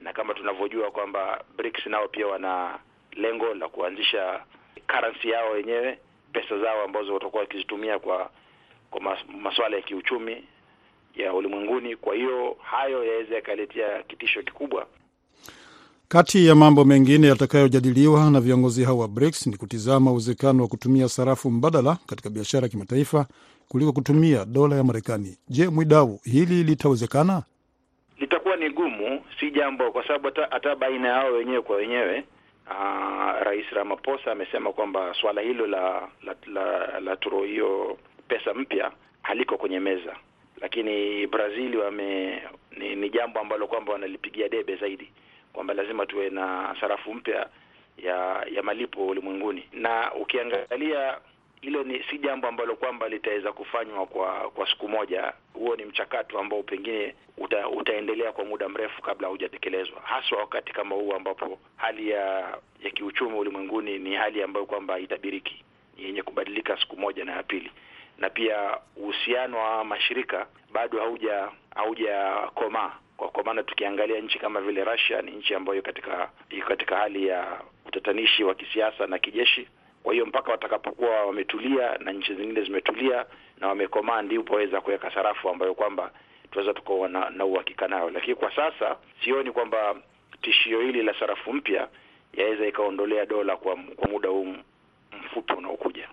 na 0.00 0.12
kama 0.12 0.34
tunavyojua 0.34 0.90
kwamba 0.90 1.44
BRICS 1.56 1.86
nao 1.86 2.08
pia 2.08 2.26
wana 2.26 2.78
lengo 3.12 3.54
la 3.54 3.68
kuanzisha 3.68 4.44
currency 4.86 5.28
yao 5.30 5.50
wenyewe, 5.50 5.98
pesa 6.32 6.58
zao 6.58 6.82
ambazo 6.84 7.14
watakuwa 7.14 7.42
wakizitumia 7.42 7.98
kwa 7.98 8.30
kwa 8.90 9.16
masuala 9.42 9.76
ya 9.76 9.82
kiuchumi 9.82 10.44
ya 11.16 11.34
ulimwenguni. 11.34 11.96
Kwa 11.96 12.14
hiyo 12.14 12.56
hayo 12.62 13.04
yaweza 13.04 13.34
yakaletea 13.34 14.02
kitisho 14.02 14.42
kikubwa. 14.42 14.86
Kati 16.08 16.46
ya 16.46 16.54
mambo 16.54 16.84
mengine 16.84 17.26
yatakayojadiliwa 17.26 18.30
na 18.30 18.40
viongozi 18.40 18.84
hao 18.84 18.98
wa 18.98 19.08
BRICS 19.08 19.46
ni 19.46 19.56
kutizama 19.56 20.10
uwezekano 20.10 20.62
wa 20.62 20.68
kutumia 20.68 21.08
sarafu 21.08 21.50
mbadala 21.50 21.98
katika 22.06 22.30
biashara 22.30 22.62
ya 22.64 22.68
kimataifa 22.68 23.26
kuliko 23.68 23.92
kutumia 23.92 24.44
dola 24.44 24.76
ya 24.76 24.84
Marekani. 24.84 25.36
Je, 25.48 25.68
Mwidau, 25.68 26.20
hili 26.24 26.64
litawezekana? 26.64 27.42
Litakuwa 28.18 28.56
ni 28.56 28.70
gumu, 28.70 29.22
si 29.40 29.50
jambo, 29.50 29.92
kwa 29.92 30.06
sababu 30.06 30.30
hata 30.50 30.76
baina 30.76 31.08
yao 31.08 31.32
wenyewe 31.32 31.62
kwa 31.62 31.76
wenyewe 31.76 32.24
aa, 32.70 33.40
Rais 33.44 33.66
Ramaphosa 33.72 34.32
amesema 34.32 34.72
kwamba 34.72 35.14
swala 35.20 35.40
hilo 35.40 35.66
la 35.66 36.08
la, 36.24 36.34
la, 36.46 37.00
la 37.00 37.16
turo 37.16 37.42
hiyo 37.44 37.98
pesa 38.28 38.54
mpya 38.54 38.90
haliko 39.22 39.56
kwenye 39.56 39.80
meza 39.80 40.16
lakini 40.60 41.26
Brazil 41.26 41.76
wame 41.76 42.42
ni, 42.76 42.96
ni 42.96 43.10
jambo 43.10 43.40
ambalo 43.40 43.66
kwamba 43.66 43.92
wanalipigia 43.92 44.48
debe 44.48 44.76
zaidi. 44.76 45.12
Kwamba 45.52 45.74
lazima 45.74 46.06
tuwe 46.06 46.30
na 46.30 46.76
sarafu 46.80 47.14
mpya 47.14 47.46
ya 47.98 48.46
ya 48.52 48.62
malipo 48.62 49.06
ulimwenguni, 49.06 49.64
na 49.72 50.14
ukiangalia 50.14 51.18
hilo 51.60 51.82
ni 51.84 52.02
si 52.10 52.18
jambo 52.18 52.48
ambalo 52.48 52.76
kwamba 52.76 53.08
litaweza 53.08 53.52
kufanywa 53.52 54.06
kwa 54.06 54.50
kwa 54.50 54.70
siku 54.70 54.88
moja. 54.88 55.32
Huo 55.54 55.76
ni 55.76 55.84
mchakato 55.84 56.38
ambao 56.38 56.62
pengine 56.62 57.14
uta, 57.38 57.68
utaendelea 57.68 58.32
kwa 58.32 58.44
muda 58.44 58.68
mrefu 58.68 59.02
kabla 59.02 59.26
haujatekelezwa, 59.28 60.00
haswa 60.00 60.38
wakati 60.38 60.72
kama 60.72 60.94
huu 60.94 61.12
ambapo 61.14 61.58
hali 61.76 62.10
ya 62.10 62.58
ya 62.82 62.90
kiuchumi 62.90 63.38
ulimwenguni 63.38 63.98
ni 63.98 64.14
hali 64.14 64.42
ambayo 64.42 64.66
kwamba 64.66 64.94
haitabiriki, 64.94 65.64
yenye 65.98 66.22
kubadilika 66.22 66.80
siku 66.80 66.96
moja 66.96 67.24
na 67.24 67.32
ya 67.32 67.42
pili 67.42 67.70
na 68.20 68.30
pia 68.30 68.76
uhusiano 68.96 69.58
wa 69.58 69.84
mashirika 69.84 70.46
bado 70.72 70.98
hauja 71.00 71.48
haujakomaa 71.74 72.92
kwa, 73.16 73.28
kwa 73.28 73.44
maana 73.44 73.62
tukiangalia 73.62 74.20
nchi 74.20 74.38
kama 74.38 74.60
vile 74.60 74.84
Russia 74.84 75.22
ni 75.22 75.30
nchi 75.30 75.54
ambayo 75.54 75.82
katika 75.82 76.30
katika 76.68 76.96
hali 76.96 77.26
ya 77.26 77.60
utatanishi 77.86 78.44
wa 78.44 78.54
kisiasa 78.54 79.06
na 79.06 79.18
kijeshi. 79.18 79.68
Kwa 80.02 80.12
hiyo 80.12 80.26
mpaka 80.26 80.50
watakapokuwa 80.50 81.24
wametulia 81.24 81.98
na 81.98 82.12
nchi 82.12 82.34
zingine 82.34 82.62
zimetulia 82.62 83.26
na 83.58 83.68
wamekomaa, 83.68 84.22
ndipo 84.22 84.54
waweza 84.54 84.80
kuweka 84.80 85.10
sarafu 85.14 85.48
ambayo 85.50 85.74
kwamba 85.74 86.10
tunaweza 86.50 86.74
tukawa 86.74 87.08
na, 87.08 87.30
na 87.30 87.44
uhakika 87.44 87.88
nayo, 87.88 88.10
lakini 88.10 88.34
kwa 88.34 88.56
sasa 88.56 88.96
sioni 89.24 89.52
kwamba 89.52 89.96
tishio 90.42 90.80
hili 90.80 91.02
la 91.02 91.14
sarafu 91.18 91.52
mpya 91.52 91.88
yaweza 92.32 92.66
ikaondolea 92.66 93.26
dola 93.26 93.56
kwa, 93.56 93.76
kwa 93.96 94.08
muda 94.08 94.28
huu 94.28 94.54
mfupi 95.24 95.52
unaokuja. 95.52 96.08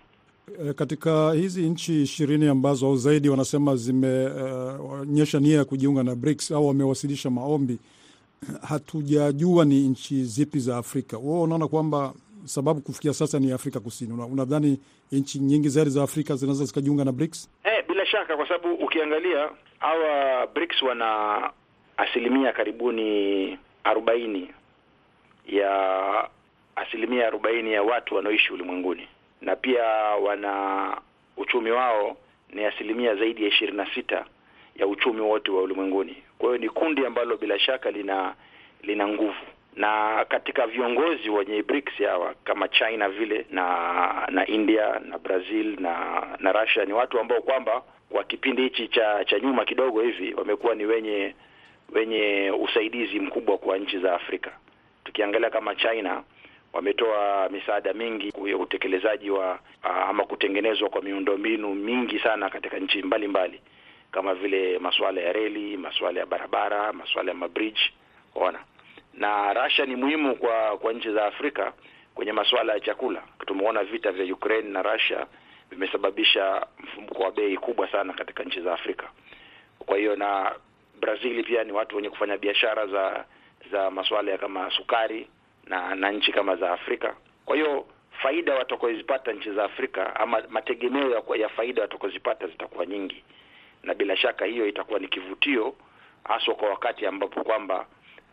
Katika 0.76 1.32
hizi 1.32 1.62
nchi 1.70 2.02
ishirini 2.02 2.48
ambazo 2.48 2.86
au 2.86 2.96
zaidi 2.96 3.28
wanasema 3.28 3.76
zimeonyesha 3.76 5.38
uh, 5.38 5.44
nia 5.44 5.56
ya 5.56 5.64
kujiunga 5.64 6.02
na 6.02 6.14
BRICS 6.14 6.50
au 6.52 6.66
wamewasilisha 6.68 7.30
maombi, 7.30 7.78
hatujajua 8.68 9.64
ni 9.64 9.80
nchi 9.88 10.24
zipi 10.24 10.58
za 10.58 10.76
Afrika. 10.76 11.18
Wewe 11.18 11.40
unaona 11.40 11.68
kwamba 11.68 12.12
sababu 12.44 12.80
kufikia 12.80 13.12
sasa 13.14 13.38
ni 13.38 13.52
Afrika 13.52 13.80
Kusini, 13.80 14.12
unadhani 14.12 14.80
nchi 15.12 15.38
nyingi 15.38 15.68
zaidi 15.68 15.90
za 15.90 16.02
Afrika 16.02 16.36
zinaweza 16.36 16.64
zikajiunga 16.64 17.04
na 17.04 17.12
BRICS? 17.12 17.50
Eh, 17.64 17.84
bila 17.88 18.06
shaka, 18.06 18.36
kwa 18.36 18.48
sababu 18.48 18.74
ukiangalia 18.74 19.48
hawa 19.78 20.46
BRICS 20.46 20.82
wana 20.82 21.40
asilimia 21.96 22.52
karibuni 22.52 23.58
arobaini 23.84 24.50
ya 25.46 26.28
asilimia 26.76 27.26
arobaini 27.26 27.72
ya 27.72 27.82
watu 27.82 28.14
wanaoishi 28.14 28.52
ulimwenguni 28.52 29.08
na 29.40 29.56
pia 29.56 29.84
wana 30.22 30.96
uchumi 31.36 31.70
wao 31.70 32.16
ni 32.52 32.64
asilimia 32.64 33.14
zaidi 33.14 33.42
ya 33.42 33.48
ishirini 33.48 33.76
na 33.76 33.94
sita 33.94 34.24
ya 34.76 34.86
uchumi 34.86 35.20
wote 35.20 35.50
wa 35.50 35.62
ulimwenguni. 35.62 36.16
Kwa 36.38 36.48
hiyo 36.48 36.58
ni 36.58 36.68
kundi 36.68 37.06
ambalo 37.06 37.36
bila 37.36 37.58
shaka 37.58 37.90
lina 37.90 38.34
lina 38.82 39.08
nguvu, 39.08 39.46
na 39.76 40.24
katika 40.28 40.66
viongozi 40.66 41.30
wenye 41.30 41.62
BRICS 41.62 41.92
hawa 41.98 42.34
kama 42.44 42.68
China 42.68 43.08
vile 43.08 43.46
na 43.50 44.26
na 44.30 44.46
India 44.46 45.00
na 45.08 45.18
Brazil 45.18 45.76
na 45.80 46.22
na 46.40 46.52
Russia 46.52 46.84
ni 46.84 46.92
watu 46.92 47.20
ambao 47.20 47.40
kwamba 47.42 47.82
kwa 48.10 48.24
kipindi 48.24 48.62
hichi 48.62 48.88
cha 48.88 49.24
cha 49.24 49.38
nyuma 49.40 49.64
kidogo 49.64 50.02
hivi 50.02 50.34
wamekuwa 50.34 50.74
ni 50.74 50.84
wenye 50.84 51.34
wenye 51.92 52.50
usaidizi 52.60 53.20
mkubwa 53.20 53.58
kwa 53.58 53.78
nchi 53.78 53.98
za 53.98 54.14
Afrika. 54.14 54.50
Tukiangalia 55.04 55.50
kama 55.50 55.74
China 55.74 56.22
wametoa 56.72 57.48
misaada 57.48 57.92
mingi 57.92 58.32
ya 58.44 58.56
utekelezaji 58.56 59.30
wa 59.30 59.58
ama 59.82 60.24
kutengenezwa 60.24 60.88
kwa 60.88 61.02
miundombinu 61.02 61.74
mingi 61.74 62.18
sana 62.18 62.50
katika 62.50 62.78
nchi 62.78 63.02
mbalimbali 63.02 63.48
mbali, 63.56 63.60
kama 64.12 64.34
vile 64.34 64.78
masuala 64.78 65.20
ya 65.20 65.32
reli, 65.32 65.76
masuala 65.76 66.20
ya 66.20 66.26
barabara, 66.26 66.92
masuala 66.92 67.30
ya 67.30 67.36
mabridge, 67.36 67.80
ona. 68.34 68.58
Na 69.14 69.52
Russia 69.54 69.86
ni 69.86 69.96
muhimu 69.96 70.36
kwa 70.36 70.78
kwa 70.78 70.92
nchi 70.92 71.12
za 71.12 71.24
Afrika 71.26 71.72
kwenye 72.14 72.32
masuala 72.32 72.72
ya 72.72 72.80
chakula. 72.80 73.22
Tumeona 73.46 73.84
vita 73.84 74.12
vya 74.12 74.34
Ukraine 74.34 74.68
na 74.70 74.82
Russia 74.82 75.26
vimesababisha 75.70 76.66
mfumuko 76.78 77.22
wa 77.22 77.30
bei 77.32 77.56
kubwa 77.56 77.90
sana 77.92 78.12
katika 78.12 78.44
nchi 78.44 78.60
za 78.60 78.72
Afrika. 78.74 79.08
Kwa 79.78 79.98
hiyo 79.98 80.16
na 80.16 80.54
Brazil 81.00 81.44
pia 81.44 81.64
ni 81.64 81.72
watu 81.72 81.96
wenye 81.96 82.10
kufanya 82.10 82.36
biashara 82.36 82.86
za 82.86 83.24
za 83.72 83.90
masuala 83.90 84.30
ya 84.32 84.38
kama 84.38 84.70
sukari 84.70 85.28
na 85.68 85.94
na 85.94 86.10
nchi 86.12 86.32
kama 86.32 86.56
za 86.56 86.72
Afrika. 86.72 87.14
Kwa 87.44 87.56
hiyo 87.56 87.86
faida 88.22 88.54
watakozipata 88.54 89.32
nchi 89.32 89.50
za 89.52 89.64
Afrika 89.64 90.16
ama 90.16 90.42
mategemeo 90.48 91.10
ya, 91.10 91.22
ya 91.36 91.48
faida 91.48 91.82
watakozipata 91.82 92.46
zitakuwa 92.46 92.86
nyingi, 92.86 93.24
na 93.82 93.94
bila 93.94 94.16
shaka 94.16 94.44
hiyo 94.44 94.68
itakuwa 94.68 94.98
ni 94.98 95.08
kivutio 95.08 95.74
haswa 96.24 96.54
kwa 96.54 96.68
wakati 96.68 97.06
ambapo 97.06 97.44
kwamba 97.44 97.86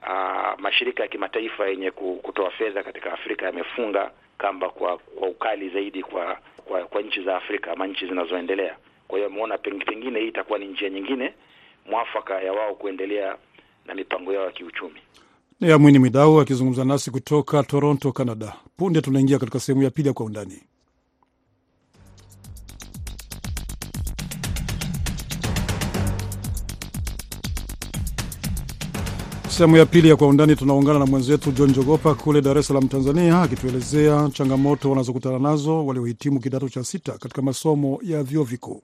uh, 0.03 0.59
mashirika 0.59 1.03
ya 1.03 1.09
kimataifa 1.09 1.67
yenye 1.67 1.91
kutoa 1.91 2.51
fedha 2.51 2.83
katika 2.83 3.13
Afrika 3.13 3.45
yamefunga 3.45 4.11
kamba 4.37 4.69
kwa 4.69 4.97
kwa 4.97 5.27
ukali 5.27 5.69
zaidi 5.69 6.03
kwa 6.03 6.37
kwa, 6.65 6.85
kwa 6.85 7.01
nchi 7.01 7.23
za 7.23 7.37
Afrika 7.37 7.71
ama 7.71 7.87
nchi 7.87 8.07
zinazoendelea. 8.07 8.77
Kwa 9.07 9.17
hiyo 9.19 9.29
ameona 9.29 9.57
pengine 9.57 10.19
hii 10.19 10.27
itakuwa 10.27 10.59
ni 10.59 10.65
njia 10.67 10.89
nyingine 10.89 11.33
mwafaka 11.85 12.41
ya 12.41 12.53
wao 12.53 12.75
kuendelea 12.75 13.37
na 13.85 13.93
mipango 13.95 14.33
yao 14.33 14.45
ya 14.45 14.51
kiuchumi. 14.51 15.01
Ni 15.59 15.71
Amwini 15.71 15.99
Midau 15.99 16.39
akizungumza 16.39 16.83
nasi 16.85 17.11
kutoka 17.11 17.63
Toronto, 17.63 18.11
Canada. 18.11 18.55
Punde 18.77 19.01
tunaingia 19.01 19.39
katika 19.39 19.59
sehemu 19.59 19.83
ya 19.83 19.89
pili 19.89 20.07
ya 20.07 20.13
Kwa 20.13 20.25
Undani. 20.25 20.61
Sehemu 29.49 29.77
ya 29.77 29.85
pili 29.85 30.09
ya 30.09 30.15
Kwa 30.15 30.27
Undani 30.27 30.55
tunaungana 30.55 30.99
na 30.99 31.05
mwenzetu 31.05 31.51
John 31.51 31.73
Jogopa 31.73 32.15
kule 32.15 32.41
Dar 32.41 32.57
es 32.57 32.67
Salaam, 32.67 32.87
Tanzania, 32.87 33.41
akituelezea 33.41 34.29
changamoto 34.33 34.89
wanazokutana 34.89 35.39
nazo 35.39 35.85
waliohitimu 35.85 36.39
kidato 36.39 36.69
cha 36.69 36.83
sita 36.83 37.11
katika 37.17 37.41
masomo 37.41 37.99
ya 38.03 38.23
vyuo 38.23 38.43
vikuu. 38.43 38.81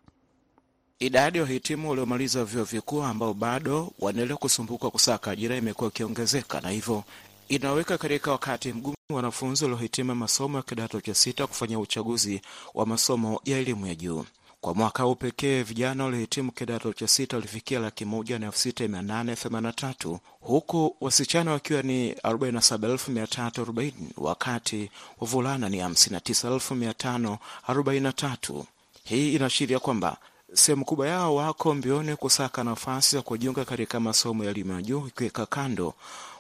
Idadi 1.01 1.38
ya 1.38 1.43
wahitimu 1.43 1.89
waliomaliza 1.89 2.46
vyuo 2.46 2.63
vikuu 2.63 3.03
ambao 3.03 3.34
bado 3.34 3.91
wanaendelea 4.00 4.38
kusumbuka 4.38 4.89
kusaka 4.89 5.31
ajira 5.31 5.55
imekuwa 5.55 5.89
ikiongezeka 5.89 6.62
na 6.62 6.70
hivyo 6.70 7.03
inaweka 7.50 7.98
katika 7.98 8.31
wakati 8.31 8.74
mgumu 8.74 8.96
wanafunzi 9.10 9.63
waliohitimu 9.63 10.15
masomo 10.15 10.58
ya 10.58 10.63
kidato 10.63 11.01
cha 11.01 11.13
sita 11.15 11.48
kufanya 11.48 11.79
uchaguzi 11.79 12.41
wa 12.74 12.86
masomo 12.86 13.41
ya 13.46 13.58
elimu 13.58 13.88
ya 13.88 13.96
juu. 13.96 14.25
Kwa 14.62 14.74
mwaka 14.74 15.03
huu 15.03 15.15
pekee 15.15 15.63
vijana 15.63 16.03
waliohitimu 16.03 16.51
kidato 16.51 16.93
cha 16.93 17.08
sita 17.08 17.36
walifikia 17.38 17.79
laki 17.79 18.05
moja 18.05 18.39
na 18.39 18.46
elfu 18.46 18.58
sita 18.60 18.88
mia 18.88 19.01
nane 19.01 19.36
themanini 19.36 19.67
na 19.67 19.74
tatu 19.74 20.20
huku 20.41 20.96
wasichana 21.01 21.51
wakiwa 21.51 21.81
ni 21.81 22.12
47340 22.12 23.92
wakati 24.18 24.90
wavulana 25.20 25.70
ni 25.70 25.81
59543. 25.81 28.64
Hii 29.03 29.33
inaashiria 29.35 29.79
kwamba 29.79 30.18
sehemu 30.53 30.85
kubwa 30.85 31.07
yao 31.07 31.35
wako 31.35 31.74
mbioni 31.74 32.16
kusaka 32.16 32.64
nafasi 32.64 33.16
za 33.16 33.22
kujiunga 33.22 33.66
katika 33.66 34.00
masomo 34.00 34.44
ya 34.44 34.50
elimu 34.51 34.74
ya 34.74 34.81
juu, 34.81 35.07
ikiweka 35.07 35.46
kando 35.46 35.94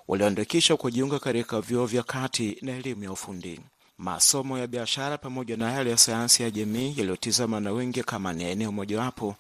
walioandikishwa 0.07 0.77
kujiunga 0.77 1.19
katika 1.19 1.61
vyuo 1.61 1.85
vya 1.85 2.03
kati 2.03 2.57
na 2.61 2.71
elimu 2.77 3.03
ya 3.03 3.11
ufundi. 3.11 3.59
Masomo 3.97 4.57
ya 4.57 4.67
biashara 4.67 5.17
pamoja 5.17 5.57
na 5.57 5.71
yale 5.71 5.89
ya 5.89 5.97
sayansi 5.97 6.43
ya 6.43 6.51
jamii 6.51 6.93
yaliyotizama 6.97 7.59
na 7.59 7.71
wengi 7.71 8.03
kama 8.03 8.33
ni 8.33 8.43
eneo 8.43 8.71
mojawapo 8.71 9.35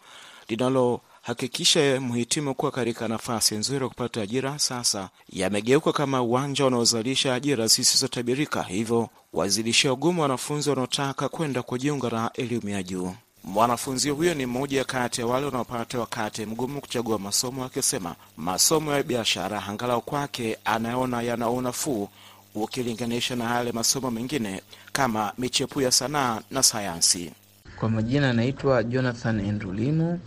linalohakikisha 0.47 2.01
mhitimu 2.01 2.55
kuwa 2.55 2.71
katika 2.71 3.07
nafasi 3.07 3.55
nzuri 3.55 3.83
ya 3.83 3.89
kupata 3.89 4.21
ajira, 4.21 4.59
sasa 4.59 5.09
yamegeuka 5.29 5.91
kama 5.93 6.21
uwanja 6.21 6.65
unaozalisha 6.65 7.33
ajira 7.33 7.67
zisizotabirika, 7.67 8.63
hivyo 8.63 9.09
wazidishia 9.33 9.93
ugumu 9.93 10.21
wanafunzi 10.21 10.69
wanaotaka 10.69 11.29
kwenda 11.29 11.61
kujiunga 11.63 12.09
na 12.09 12.31
elimu 12.33 12.69
ya 12.69 12.83
juu. 12.83 13.13
Mwanafunzi 13.43 14.09
huyo 14.09 14.33
ni 14.33 14.45
mmoja 14.45 14.83
kati 14.83 15.21
ya 15.21 15.27
wale 15.27 15.45
wanaopata 15.45 15.99
wakati 15.99 16.45
mgumu 16.45 16.81
kuchagua 16.81 17.19
masomo, 17.19 17.65
akisema 17.65 18.15
masomo 18.37 18.93
ya 18.93 19.03
biashara 19.03 19.63
angalau 19.63 20.01
kwake 20.01 20.57
anaona 20.65 21.21
yana 21.21 21.49
unafuu 21.49 22.09
ukilinganisha 22.55 23.35
na 23.35 23.55
yale 23.55 23.71
masomo 23.71 24.11
mengine 24.11 24.61
kama 24.93 25.33
michepuo 25.37 25.81
ya 25.81 25.91
sanaa 25.91 26.41
na 26.51 26.63
sayansi. 26.63 27.31
Kwa 27.79 27.89
majina 27.89 28.29
anaitwa 28.29 28.83
Jonathan 28.83 29.39
Endulimo, 29.39 30.19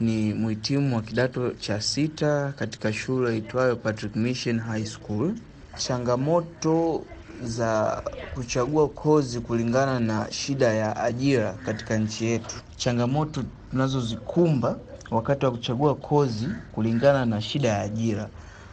ni 0.00 0.34
mhitimu 0.34 0.96
wa 0.96 1.02
kidato 1.02 1.50
cha 1.50 1.80
sita 1.80 2.52
katika 2.58 2.92
shule 2.92 3.38
itwayo 3.38 3.76
Patrick 3.76 4.16
Mission 4.16 4.60
High 4.60 4.84
School. 4.86 5.32
Changamoto 5.76 7.04
za 7.44 8.02
kuchagua 8.34 8.88
kozi 8.88 9.40
kulingana 9.40 10.00
na 10.00 10.26
shida 10.32 10.72
ya 10.72 10.96
ajira 10.96 11.52
katika 11.52 11.96
nchi 11.96 12.24
yetu. 12.24 12.54
Changamoto 12.76 13.44
tunazozikumba 13.70 14.76
wakati 15.10 15.44
wa 15.44 15.50
kuchagua 15.50 15.94
kozi 15.94 16.48
kulingana 16.74 17.26
na 17.26 17.40
shida 17.40 17.68
ya 17.68 17.80
ajira, 17.80 18.28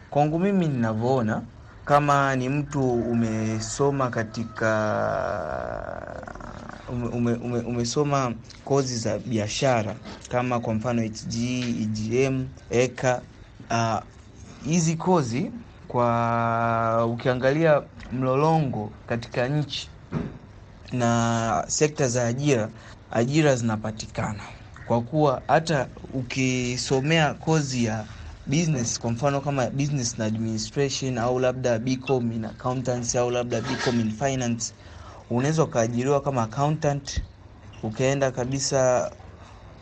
kwangu 0.10 0.40
mimi 0.40 0.68
ninavyoona, 0.68 1.42
kama 1.86 2.36
ni 2.36 2.50
mtu 2.50 2.92
umesoma 2.94 4.10
katika 4.10 4.68
ume, 6.90 7.08
ume, 7.08 7.34
ume, 7.34 7.60
umesoma 7.60 8.34
kozi 8.66 8.98
za 8.98 9.20
biashara 9.20 9.96
kama 10.30 10.60
kwa 10.60 10.74
mfano 10.74 11.02
HG, 11.02 11.36
EGM, 11.82 12.46
EKA 12.70 13.22
hizi 14.66 14.92
uh, 14.94 14.98
kozi 15.06 15.52
kwa 15.92 17.08
ukiangalia 17.08 17.84
mlolongo 18.12 18.92
katika 19.08 19.48
nchi 19.48 19.90
na 20.92 21.66
sekta 21.68 22.08
za 22.08 22.28
ajira, 22.28 22.70
ajira 23.12 23.56
zinapatikana. 23.56 24.44
Kwa 24.86 25.02
kuwa 25.02 25.44
hata 25.48 25.90
ukisomea 26.14 27.34
kozi 27.34 27.86
ya 27.86 28.06
business, 28.48 29.00
kwa 29.00 29.12
mfano 29.12 29.42
kama 29.42 29.70
business 29.70 30.18
na 30.20 30.26
administration 30.26 31.18
au 31.18 31.40
labda 31.40 31.80
BCom 31.80 32.32
in 32.32 32.46
accountancy 32.46 33.18
au 33.18 33.32
labda 33.32 33.62
BCom 33.62 34.00
in 34.00 34.12
finance, 34.12 34.74
unaweza 35.30 35.64
ukaajiriwa 35.64 36.22
kama 36.22 36.44
accountant, 36.44 37.22
ukaenda 37.84 38.32
kabisa, 38.32 39.12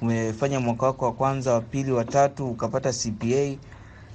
umefanya 0.02 0.60
mwaka 0.60 0.86
wako 0.86 1.06
wa 1.06 1.14
kwanza, 1.14 1.54
wa 1.54 1.62
pili, 1.62 1.92
wa 1.92 2.06
tatu, 2.06 2.50
ukapata 2.52 2.94
CPA, 2.94 3.58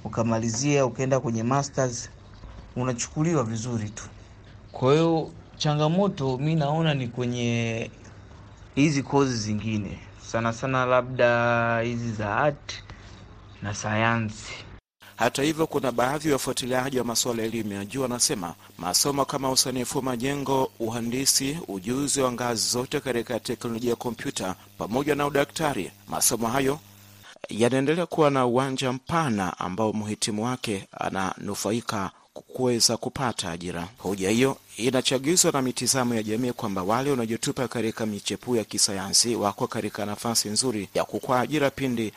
ukamalizia, 0.05 0.85
ukaenda 0.85 1.19
kwenye 1.19 1.43
masters, 1.43 2.09
unachukuliwa 2.75 3.43
vizuri 3.43 3.89
tu. 3.89 4.03
Kwa 4.71 4.93
hiyo 4.93 5.31
changamoto 5.57 6.37
mi 6.37 6.55
naona 6.55 6.93
ni 6.93 7.07
kwenye 7.07 7.91
hizi 8.75 9.03
kozi 9.03 9.37
zingine 9.37 9.99
sana 10.31 10.53
sana, 10.53 10.85
labda 10.85 11.79
hizi 11.79 12.11
za 12.11 12.35
art 12.37 12.73
na 13.61 13.73
sayansi. 13.73 14.53
Hata 15.15 15.43
hivyo, 15.43 15.67
kuna 15.67 15.91
baadhi 15.91 16.27
ya 16.27 16.33
wafuatiliaji 16.33 16.97
wa 16.99 17.05
masuala 17.05 17.41
ya 17.41 17.47
elimu 17.47 17.73
ya 17.73 17.85
juu 17.85 18.01
wanasema 18.01 18.53
masomo 18.77 19.25
kama 19.25 19.51
usanifu 19.51 19.97
wa 19.97 20.03
majengo, 20.03 20.71
uhandisi, 20.79 21.59
ujuzi 21.67 22.21
wa 22.21 22.31
ngazi 22.31 22.69
zote 22.69 22.99
katika 22.99 23.39
teknolojia 23.39 23.89
ya 23.89 23.95
kompyuta 23.95 24.55
pamoja 24.77 25.15
na 25.15 25.25
udaktari, 25.27 25.91
masomo 26.07 26.47
hayo 26.47 26.79
yanaendelea 27.49 28.05
kuwa 28.05 28.31
na 28.31 28.45
uwanja 28.45 28.91
mpana 28.93 29.59
ambao 29.59 29.93
mhitimu 29.93 30.45
wake 30.45 30.87
ananufaika 30.99 32.11
kuweza 32.33 32.97
kupata 32.97 33.51
ajira. 33.51 33.87
Hoja 33.97 34.29
hiyo 34.29 34.57
inachagizwa 34.77 35.51
na 35.51 35.61
mitizamo 35.61 36.15
ya 36.15 36.23
jamii 36.23 36.51
kwamba 36.51 36.83
wale 36.83 37.09
wanaojitupa 37.11 37.67
katika 37.67 38.05
michepuo 38.05 38.57
ya 38.57 38.63
kisayansi 38.63 39.35
wako 39.35 39.67
katika 39.67 40.05
nafasi 40.05 40.49
nzuri 40.49 40.89
ya 40.93 41.03
kukwaa 41.03 41.39
ajira 41.39 41.69
pindi 41.69 42.13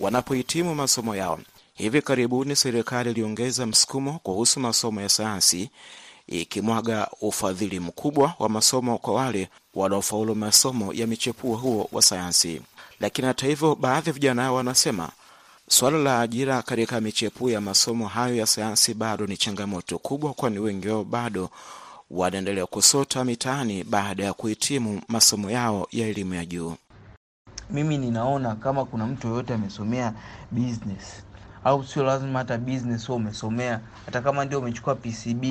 wanapohitimu 0.00 0.74
masomo 0.74 1.16
yao. 1.16 1.38
Hivi 1.74 2.02
karibuni 2.02 2.56
serikali 2.56 3.10
iliongeza 3.10 3.66
msukumo 3.66 4.18
kuhusu 4.22 4.60
masomo 4.60 5.00
ya 5.00 5.08
sayansi, 5.08 5.70
ikimwaga 6.26 7.08
ufadhili 7.20 7.80
mkubwa 7.80 8.34
wa 8.38 8.48
masomo 8.48 8.98
kwa 8.98 9.14
wale 9.14 9.48
wanaofaulu 9.74 10.34
masomo 10.34 10.92
ya 10.92 11.06
michepuo 11.06 11.56
huo 11.56 11.88
wa 11.92 12.02
sayansi. 12.02 12.60
Lakini 13.02 13.26
hata 13.28 13.46
hivyo, 13.46 13.74
baadhi 13.74 14.08
ya 14.08 14.12
vijana 14.12 14.42
hao 14.42 14.54
wanasema 14.54 15.08
suala 15.68 15.98
la 15.98 16.20
ajira 16.20 16.62
katika 16.62 17.00
michepuo 17.00 17.50
ya 17.50 17.60
masomo 17.60 18.08
hayo 18.08 18.36
ya 18.36 18.46
sayansi 18.46 18.94
bado 18.94 19.26
ni 19.26 19.36
changamoto 19.36 19.98
kubwa, 19.98 20.32
kwani 20.34 20.58
wengi 20.58 20.88
wao 20.88 21.04
bado 21.04 21.50
wanaendelea 22.10 22.66
kusota 22.66 23.24
mitaani 23.24 23.84
baada 23.84 24.24
ya 24.24 24.32
kuhitimu 24.32 25.00
masomo 25.08 25.50
yao 25.50 25.88
ya 25.92 26.06
elimu 26.08 26.34
ya 26.34 26.44
juu. 26.46 26.74
mimi 27.70 27.98
ninaona 27.98 28.54
kama 28.54 28.84
kuna 28.84 29.06
mtu 29.06 29.28
yoyote 29.28 29.54
amesomea 29.54 30.12
business 30.50 31.22
au 31.64 31.84
sio 31.84 32.02
lazima 32.04 32.38
hata 32.38 32.58
business 32.58 33.08
wewe 33.08 33.20
umesomea, 33.20 33.80
hata 34.06 34.20
kama 34.20 34.44
ndio 34.44 34.58
umechukua 34.58 34.94
PCB 34.94 35.44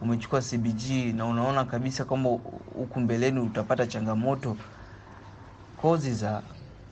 umechukua 0.00 0.40
CBG 0.42 0.90
na 1.14 1.26
unaona 1.26 1.64
kabisa 1.64 2.04
kwamba 2.04 2.30
huku 2.74 3.00
mbeleni 3.00 3.40
utapata 3.40 3.86
changamoto, 3.86 4.56
kozi 5.82 6.14
za 6.14 6.42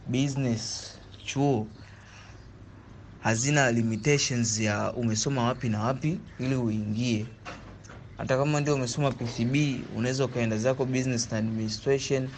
business 0.09 0.93
chuo 1.25 1.67
hazina 3.21 3.73
limitations 3.73 4.61
ya 4.61 4.93
umesoma 4.93 5.43
wapi 5.45 5.69
na 5.69 5.81
wapi 5.83 6.21
ili 6.41 6.55
uingie. 6.55 7.27
Hata 8.19 8.37
kama 8.37 8.61
ndio 8.61 8.75
umesoma 8.75 9.13
PCB 9.13 9.57
unaweza 9.97 10.25
ukaenda 10.25 10.59
zako 10.59 10.85
business 10.85 11.33
na 11.33 11.39
administration, 11.39 12.29